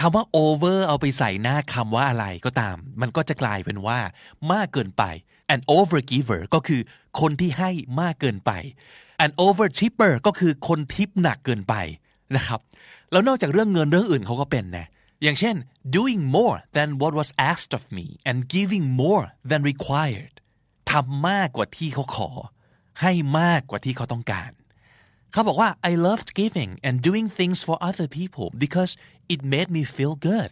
[0.00, 3.98] คำว่า over เอาไปใส่หน้าคำว่าอะไรก็ตาม มันก็จะกลายเป็นว่า
[4.52, 5.04] มากเกินไป
[5.54, 6.80] an overgiver ก็คือ
[7.20, 7.70] คนที่ให้
[8.00, 8.50] มากเกินไป
[9.24, 11.74] an overtipper ก็คือคนทิปหนักเกินไป
[12.36, 12.60] นะครับ
[13.12, 14.86] แล้วนอกจากเรื่องเงินเรื่องอื่นเขาก็เป็นนะ
[15.22, 15.56] อย่างเช่น
[15.96, 20.34] doing more than what was asked of me and giving more than required
[20.90, 22.30] ทำมากกว่าที่เขาขอ
[23.00, 24.50] ให้มากกว่าที่เขาต้องการ
[25.32, 28.92] เขาบอกว่า I loved giving and doing things for other people because
[29.34, 30.50] it made me feel good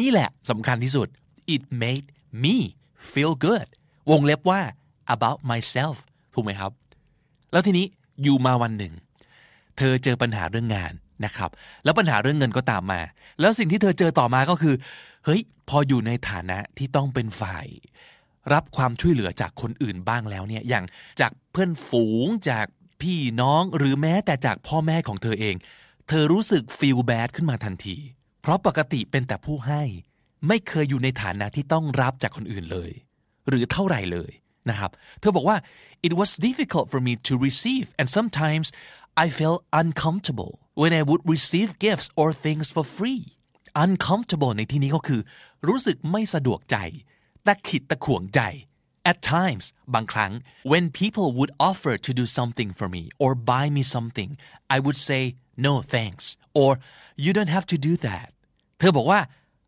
[0.00, 1.08] นี่แหละสำคัญที่สุด
[1.54, 2.06] it made
[2.44, 2.56] me
[3.12, 3.68] feel good
[4.10, 4.60] วงเล็บว่า
[5.14, 5.96] about myself
[6.34, 6.72] ถูกไหมครับ
[7.52, 7.86] แล้วทีนี้
[8.22, 8.92] อยู่มาวันหนึ่ง
[9.76, 10.92] เธอเจอปัญหาเรื่องงาน
[11.24, 11.50] นะครับ
[11.84, 13.00] แล้วปัญหาเรื่องเงินก็ตามมา
[13.40, 14.74] แล้วสิ่งที่เธอเจอต่อมาก็คือ
[15.24, 17.66] เฮ้ย พออยู่ในฐานะที่ต้องเป็นฝ่าย
[18.52, 20.84] รับความช่วยเหลือจากคนอื่นบ้างแล้วเนี่ย อย่าง
[21.20, 22.66] จากเพื่อนฝูงจาก
[23.00, 25.54] พี่น้องหรือแม้แต่จากพ่อแม่ของเธอเอง
[26.08, 27.96] เธอรู้สึก feel bad ขึ้นมาทันที
[28.42, 29.82] เพราะปกติเป็นแต่ผู้ให้
[30.48, 32.90] ไม่เคยอยู่ในฐานะที่ต้องรับจากคนอื่นเลย
[33.48, 34.30] หรือเท่าไหร่เลย
[34.70, 35.56] นะครับ เธอบอกว่า
[36.06, 38.66] it was difficult for me to receive and sometimes
[39.24, 43.23] I felt uncomfortable when I would receive gifts or things for free
[43.85, 45.21] uncomfortable ในที่นี้ก็คือ
[45.67, 46.77] รู้สึกไม่สะดวกใจ
[47.45, 48.41] ตะขิดตะขวงใจ
[49.11, 50.31] at times บางครั้ง
[50.71, 54.29] when people would offer to do something for me or buy me something
[54.75, 55.23] I would say
[55.67, 56.25] no thanks
[56.61, 56.71] or
[57.23, 58.29] you don't have to do that
[58.79, 59.21] เธอบอกว่า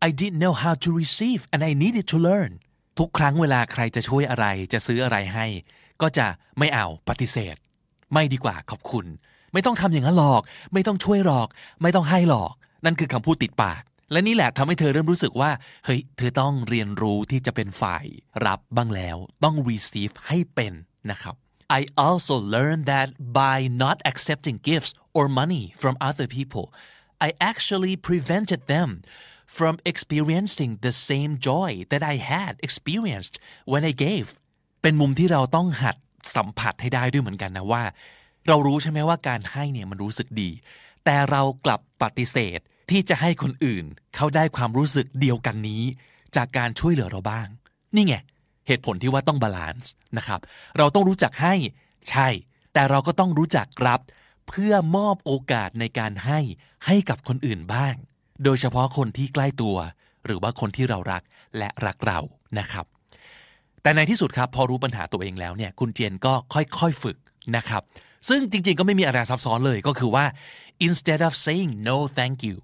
[0.06, 2.52] I didn't know how to receive and I needed to learn
[2.98, 5.46] ทุกครั้งเวลาใครจะช่วยอะไรจะซื้ออะไรให้
[6.02, 6.26] ก็จะ
[6.58, 7.56] ไม่เอาปฏิเสธ
[8.12, 9.06] ไม่ดีกว่าขอบคุณ
[9.53, 10.41] ไม่ต้องทำอย่างนั้นหรอก
[10.73, 11.47] ไม่ต้องช่วยหรอก
[11.81, 12.51] ไม่ต้องให้หรอก
[12.85, 13.81] นั่นคือคำพูดติดปาก
[14.11, 15.51] และนี่แหละทำให้เธอเริ่มรู้สึกว่า
[15.85, 18.05] เฮ้ย เธอต้องเรียนรู้ที่จะเป็นฝ่าย
[18.45, 20.73] รับบ้างแล้ว ต้อง receive ให้เป็น
[21.11, 21.35] นะครับ
[21.79, 23.09] I also learned that
[23.41, 26.65] by not accepting gifts or money from other people
[27.27, 28.89] I actually prevented them
[29.57, 33.35] from experiencing the same joy that I had experienced
[33.71, 34.27] when I gave
[34.81, 35.95] เป็นมุมที่เราต้องหัด
[36.35, 37.83] สัมผัสให้ได้ด้วยเหมือนกันนะว่า
[38.47, 40.49] เรารู้ใช่ไหมว่าการให้เนี่ยมันรู้สึกดี
[41.05, 43.85] แต่เรากลับปฏิเสธที่จะให้คนอื่น
[44.15, 45.83] เขาได้ความรู้สึกเดียวกันนี้
[46.35, 47.47] จากการช่วยเหลือเราบ้าง
[47.95, 48.15] นี่ไง
[48.67, 50.39] เหตุผลที่ว่าต้อง balance นะครับ
[50.77, 51.53] เราต้องรู้จักให้
[52.09, 52.27] ใช่
[52.73, 54.01] แต่เราก็ต้องรู้จักรับ
[54.49, 56.39] เพื่อมอบโอกาสในการให้
[56.85, 57.93] ให้กับคนอื่นบ้าง
[58.43, 59.77] โดยเฉพาะคนที่ใกล้ตัว
[60.25, 61.23] หรือว่าคนที่เรารัก
[61.57, 62.19] และรักเรา
[62.59, 62.85] นะครับ
[63.81, 67.17] แต่ในที่สุดครับพอรู้ปัญหาตัวเองแล้วเนี่ยคุณเจียนก็ค่อยๆฝึก
[67.55, 67.83] นะครับ
[68.27, 70.25] ซึ่งจริงๆก็ไม่มีอะไรซับซ้อนเลยก็คือว่า
[70.87, 72.57] instead of saying no thank you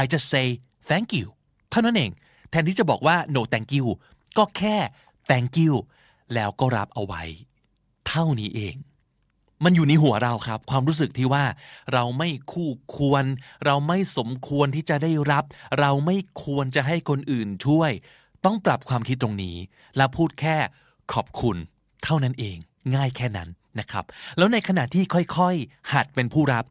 [0.00, 0.46] I just say
[0.90, 1.26] thank you
[1.70, 2.10] เท่านั้นเอง
[2.50, 3.86] แทนที่จะบอกว่า no thank you
[4.38, 4.76] ก็แค่
[5.30, 5.74] thank you
[6.34, 7.22] แล้วก็รับเอาไว้
[8.08, 8.76] เท่านี้เอง
[9.64, 11.44] มันอยู่ในหัวเราครับ ความรู้สึกที่ว่า
[11.92, 13.24] เราไม่คู่ควร
[13.64, 15.44] เราไม่สมควรที่จะได้รับ
[15.80, 17.90] เราไม่ควรจะให้คนอื่นช่วย
[18.44, 19.56] ต้องปรับความคิดตรงนี้
[19.96, 20.56] และพูดแค่
[21.12, 21.56] ขอบคุณ
[22.04, 22.56] เท่านั้นเอง
[22.94, 23.48] ง่ายแค่นั้น
[23.78, 24.04] นะครับ
[24.38, 25.04] แล้วในขณะที่
[25.36, 26.64] ค่อยๆ หัดเป็นผู้รับ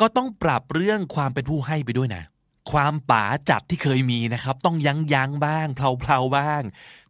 [0.00, 2.24] ก็ต้องปรับเรื่องความเป็นผู้ให้ไปด้วยนะ
[2.72, 6.62] ความป๋าจัดที่เคยมีนะครับ ต้องยั้งยั้งบ้างเพลาๆบ้าง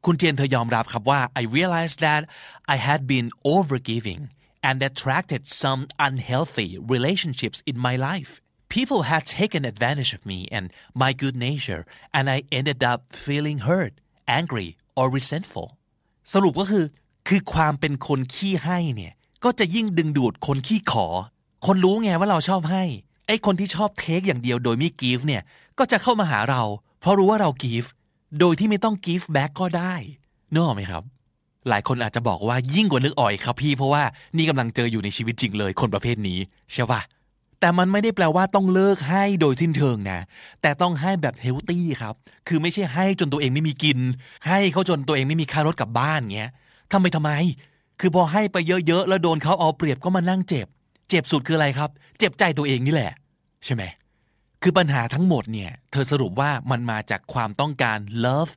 [0.05, 2.23] คุณเจนเธอยอมรับครับว่า I realized that
[2.75, 4.21] I had been overgiving
[4.69, 8.33] and attracted some unhealthy relationships in my life.
[8.77, 10.65] People had taken advantage of me and
[11.03, 11.83] my good nature,
[12.17, 13.93] and I ended up feeling hurt,
[14.39, 14.69] angry,
[14.99, 15.69] or resentful.
[16.33, 16.85] สรุปก็คือ
[17.29, 19.15] คือความเป็นคนขี้ให้เนี่ย
[19.45, 21.07] ก็จะยิ่งดึงดูดคนขี้ขอ
[21.67, 22.83] คนรู้ไงว่าเราชอบให้
[23.27, 25.43] ไอ้คนที่ชอบ take อย่างเดียวโดยไม่ give เนี่ย
[25.79, 26.63] ก็จะเข้ามาหาเรา
[27.01, 27.85] เพราะรู้ว่าเรา give
[28.41, 29.95] โดยที่ไม่ต้อง give back ก็ได้
[30.53, 31.03] นึกออกไหมครับ
[31.69, 34.03] หลายคนอาจจะบอกว่ายิ่งกว่านึกออกครับพี่ เพราะว่า
[34.37, 36.39] นี่กำลังเจออยู่ในชีวิตจริงเลย คนประเภทนี้
[36.73, 37.01] ใช่ปะ
[37.61, 40.21] แต่มันไม่ได้แปลว่าต้องเลิกให้โดยสิ้นเชิงนะ
[40.63, 42.15] แต่ต้องให้แบบ healthy ครับ
[42.49, 43.99] คือไม่ใช่ให้จนตัวเองไม่มีกิน
[44.47, 46.53] ให้เขาจนตัวเองไม่มีค่ารถกลับบ้านเงี้ย
[46.93, 47.31] ทำไมทำไม
[48.07, 50.67] คือพอให้ไปเยอะๆแล้วโดนเขาเอาเปรียบก็มานั่งเจ็บ
[51.11, 53.13] เจ็บสุดคืออะไรครับ เจ็บใจตัวเองนี่แหละ
[53.65, 53.83] ใช่ไหม
[54.63, 58.53] คือปัญหาทั้งหมดเนี่ย เธอสรุปว่ามันมาจากความต้องการ love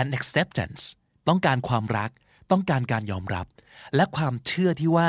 [0.00, 0.82] and acceptance
[1.28, 2.10] ต้องการความรัก
[2.50, 3.46] ต้องการการยอมรับ
[3.96, 5.08] และความเชื่อที่ว่า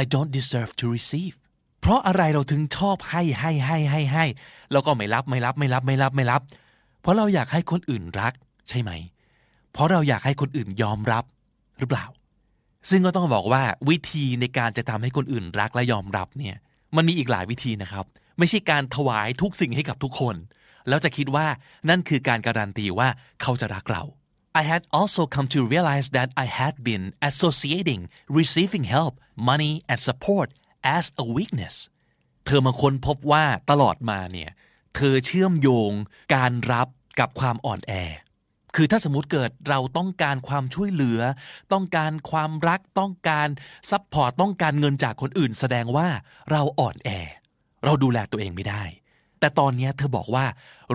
[0.00, 1.34] I don't deserve to receive
[1.80, 4.24] เพราะอะไรเราถึงชอบให้ให้ให้ให้ให้
[4.72, 6.42] แล้วก็ไม่รับไม่รับไม่รับไม่รับไม่รับ
[7.00, 8.32] เพราะเราอยากให้คนอื่นรัก
[8.68, 8.90] ใช่ไหม
[9.72, 11.24] เพราะเราอยากให้คนอื่นยอมรับ
[11.78, 12.06] หรือเปล่า
[12.90, 16.56] ซึ่งก็ต้องบอกว่าวิธีในการจะทำให้คนอื่นรักและยอมรับเนี่ย
[16.96, 18.04] มันมีอีกหลายวิธีนะครับ
[18.38, 20.36] ไม่ใช่การถวายทุกสิ่งให้กับทุกคน
[20.88, 21.46] แล้วจะคิดว่า
[21.88, 23.08] นั่นคือการการันตีว่า
[23.42, 24.04] เขาจะรักเรา
[24.60, 28.02] I had also come to realize that I had been associating
[28.40, 29.14] receiving help,
[29.50, 30.48] money, and support
[30.96, 31.76] as a weakness.
[32.46, 34.50] เธอมาค้นพบว่าตลอดมาเนี่ย
[34.96, 35.92] เธอเชื่อมโยง
[36.34, 36.88] การรับ
[37.20, 37.92] กับความอ่อนแอ
[38.76, 41.20] คือถ้าสมมติเกิดเราต้องการความช่วยเหลือ
[41.72, 43.48] ต้องการความรักต้องการ
[43.90, 46.08] support ต้องการเงินจากคนอื่น แสดงว่า
[46.50, 47.10] เราอ่อนแอ
[47.84, 48.84] เราดูแลตัวเองไม่ได้
[49.40, 50.46] แต่ตอนนี้เธอบอกว่า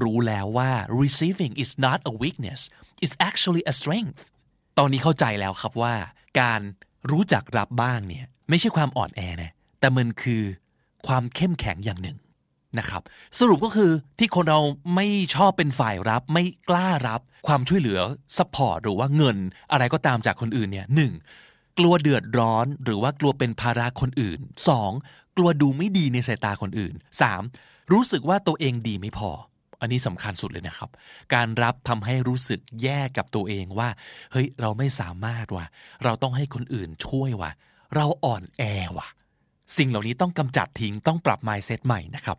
[0.04, 0.72] รู้แล้วว่า
[1.02, 2.62] receiving is not a weakness
[3.04, 4.22] it's actually a strength
[4.78, 5.94] ตอนนี้เข้าใจแล้วครับว่า
[6.42, 6.62] การ
[7.12, 10.44] รู้จักรับบ้างเนี่ยไม่ใช่ความอ่อนแอนะแต่มันคือ
[11.08, 12.18] ความเข้มแข็งอย่างหนึ่ง
[12.80, 13.02] นะครับ
[13.40, 14.60] สรุปก็คือที่คนเรา
[14.96, 18.00] ไม่ชอบเป็นฝ่ายรับ ไม่กล้ารับความช่วยเหลือ
[18.38, 19.38] support หรือว่าเงิน
[19.72, 21.14] อะไรก็ตามจากคนอื่นเนี่ยหนึ่ง
[21.78, 24.40] กลัวเดือดร้อนหรือว่ากลัวเป็นภาระคนอื่น
[24.88, 25.38] 2.
[25.38, 26.94] กลัวดูไม่ดีในสายตาคนอื่น
[27.44, 27.92] 3.
[27.92, 29.32] รู้สึกว่าตัวเองดีไม่พอ
[29.82, 30.90] อันนี้สำคัญสุดเลยนะครับ
[31.34, 33.90] การรับทำให้รู้สึกแย่กับตัวเองว่า
[34.32, 35.66] เฮ้ยเราไม่สามารถว่ะ
[36.04, 37.52] เราต้องให้คนอื่นช่วยว่ะ
[37.96, 38.64] เราอ่อนแอ
[38.98, 39.08] ว่ะ
[39.78, 42.38] สิ่งเหล่านี้ต้องกำจัดทิ้งต้องปรับ mindset ใหม่นะครับ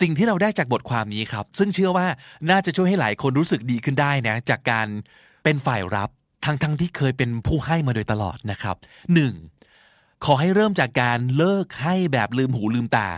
[0.00, 2.06] สิ่งที่เราได้จากบทความนี้ครับ ซึ่งเชื่อว่า
[2.50, 4.86] น่าจะช่วยให้หลายคนรู้สึกดีขึ้นได้นะ จากการ
[5.44, 6.10] เป็นฝ่ายรับ
[6.44, 8.76] ทั้งทั้งที่เคยเป็นผู้ให้มาโดยตลอดนะครับ
[9.50, 10.24] 1.
[10.24, 13.08] ขอให้เริ่มจากการเลิกให้แบบลืมหูลืมตา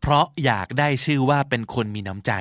[0.00, 2.32] เพราะอยากได้ชื่อว่าเป็นคนมีน้ำใจ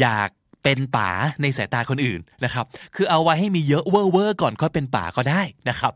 [0.00, 0.28] อยาก
[0.62, 1.10] เป็นป๋า
[1.42, 5.92] ในสายตาคนอื่นนะครับ คือเอาไว้ให้มีเยอะเวอร์เวอร์ก่อนค่อยเป็นป๋าก็ได้นะครับ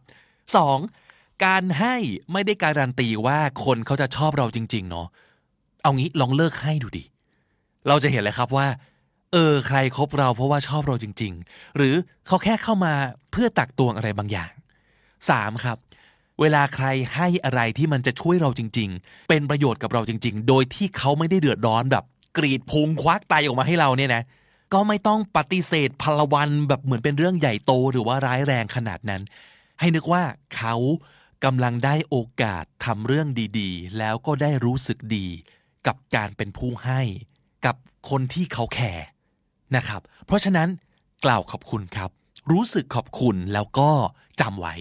[0.66, 1.05] 2.
[1.44, 1.94] การให้
[2.32, 5.06] ไม่ได้การันตีว่าคนเขาจะชอบเราจริง ๆ เนาะ
[5.82, 7.04] เอางี้ลองเลิกให้ดูดิ
[7.88, 8.66] เราจะเห็นเลยครับว่า
[9.32, 11.94] เออ ใครครบเราเพราะว่าชอบเราจริง ๆ หรือ
[12.26, 12.94] เขาแค่เข้ามา
[13.30, 14.52] เพื่อตักตวงอะไรบางอย่าง
[15.08, 15.64] 3.
[15.64, 15.76] ครับ
[16.40, 22.04] เวลาใครให้อะไรที่มันจะช่วยเราจริง ๆ เป็นประโยชน์กับเราจริง ๆ โดยที่เขาไม่ได้เดือดร้อนแบบ
[22.36, 24.22] กรีดพุงควักไตออกมาให้เราเนี่ยนะ
[24.72, 29.22] ก็ไม่ต้องปฏิเสธพลวันแบบเหมือนเป็นเรื่องใหญ่โตหรือว่าร้ายแรงขนาดนั้น
[29.80, 30.22] ให้นึกว่า
[30.56, 30.74] เขา
[31.44, 33.28] กำลังได้โอกาสทำเรื่อง
[33.58, 35.26] ดีๆ แล้วก็ได้รู้สึกดี
[35.86, 37.00] กับการเป็นผู้ให้
[37.66, 37.76] กับ
[38.10, 39.06] คนที่เขาแคร์
[39.76, 40.68] นะครับ เพราะฉะนั้น
[41.24, 42.10] กล่าวขอบคุณครับ
[42.52, 43.90] รู้สึกขอบคุณแล้วก็
[44.40, 44.74] จำไว้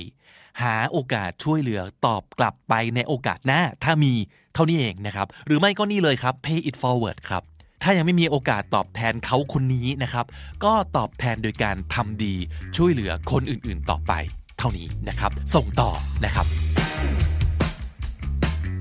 [0.61, 4.13] หาโอกาสช่วยเหลือตอบกลับไปในโอกาสหน้า ถ้ามี
[4.53, 7.43] เท่านี้เองนะครับ หรือไม่ก็นี่เลยครับ pay it forward ครับ
[7.83, 10.25] ถ้ายังไม่มีโอกาสตอบแทนเขาคนนี้นะครับ
[10.63, 12.35] ก็ตอบแทนโดยการทำดี
[12.75, 14.13] ช่วยเหลือคนอื่นๆต่อไป
[14.57, 15.91] เท่านี้นะครับ ส่งต่อ
[16.25, 16.45] นะครับ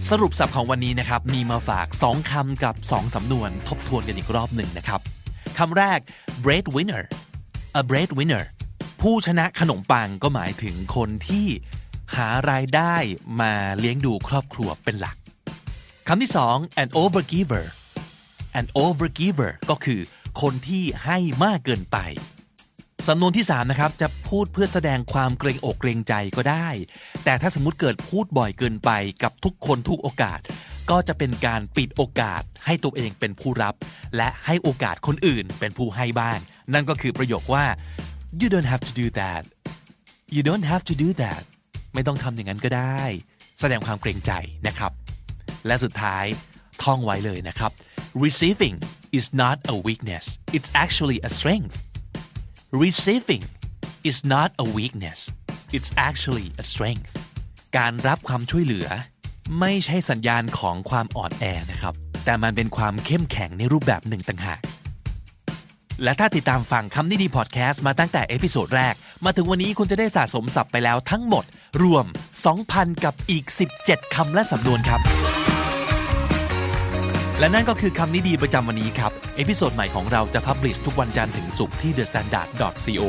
[0.09, 5.01] สรุปสับของวันนี้นะครับ มีมาฝาก 2คำกับ 2 สำนวนทบทวนกันอีกรอบหนึ่งนะครับ
[5.59, 5.99] คำแรก
[6.45, 7.03] breadwinner
[7.81, 8.45] a breadwinner
[9.01, 11.47] ผู้ชนะขนมปังก็หมายถึงคนที่
[12.17, 12.95] หารายได้
[13.41, 15.17] มาเลี้ยงดูครอบครัวเป็นหลัก
[16.09, 17.65] คำที่สอง an overgiver
[18.59, 20.01] an overgiver ก็คือ
[20.43, 21.99] คนที่ให้มากเกินไป
[23.09, 26.69] สำนวนที่3นะครับจะพูดเพื่อแสดงความเกรงอกเกรงใจก็ได้
[27.25, 28.91] แต่ถ้าสมมติเกิดพูดบ่อยเกินไป
[29.23, 30.39] กับทุกคนทุกโอกาส
[30.91, 33.75] ก็จะเป็นการปิดโอกาสให้ตัวเองเป็นผู้รับ
[34.17, 36.39] และให้โอกาสคนอื่นเป็นผู้ให้บ้าง
[36.73, 37.65] นั่นก็คือประโยคว่า
[38.41, 39.43] you don't have to do that
[40.35, 41.43] you don't have to do that
[41.95, 43.03] ไม่ต้องทำอย่างนั้นก็ได้
[43.61, 44.33] แสดงความเกรงใจ
[44.67, 44.93] นะครับ
[45.67, 46.25] และสุดท้าย
[46.83, 47.71] ท่องไว้เลยนะครับ
[48.25, 48.77] receiving
[49.19, 50.25] is not a weakness
[50.57, 51.77] it's actually a strength
[52.83, 53.45] receiving
[54.03, 55.21] is not a weakness
[55.77, 57.13] it's actually a strength
[57.77, 58.87] การรับความช่วยเหลือ
[59.61, 61.95] ไม่ใช่สัญญาณของความอ่อนแอนะครับ
[62.25, 64.61] แต่มันเป็นความเข้มแข็งในรูปแบบหนึ่งต่างหาก
[66.03, 68.95] และถ้าติดตามฟังคำนี้ดีพอดแคสต์มาตั้งแต่ episode แรก
[69.25, 71.45] มาถึงวันนี้คุณจะได้สะสมศัพท์ไปแล้วทั้งหมด
[71.83, 72.05] รวม
[72.55, 73.45] 2,000 กับอีก
[73.81, 75.01] 17คำและสำนวนครับ
[77.39, 83.03] และนั่นก็คือคำนี้ดีประจำวันนี้ครับ episode ใหม่ของเราจะ publish ทุกวันจันทร์ถึงศุกร์ที่ thestandard.co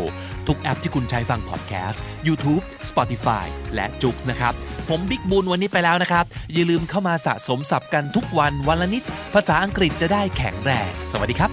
[0.47, 3.45] ทุกแอปที่คุณใช้ฟังพอดแคสต์ YouTube Spotify
[3.75, 4.53] และ JOOX นะครับ
[4.89, 9.03] ผมบิ๊กบุญวันนี้ไปแล้วนะครับ อย่าลืมเข้ามาสะสมศัพท์กันทุกวันวันละนิด
[9.33, 11.51] ภาษาอังกฤษจะได้แข็งแรง สวัสดีครับ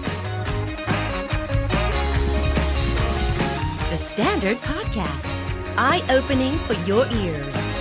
[3.91, 5.33] The Standard Podcast,
[5.77, 7.72] eye opening for your ears.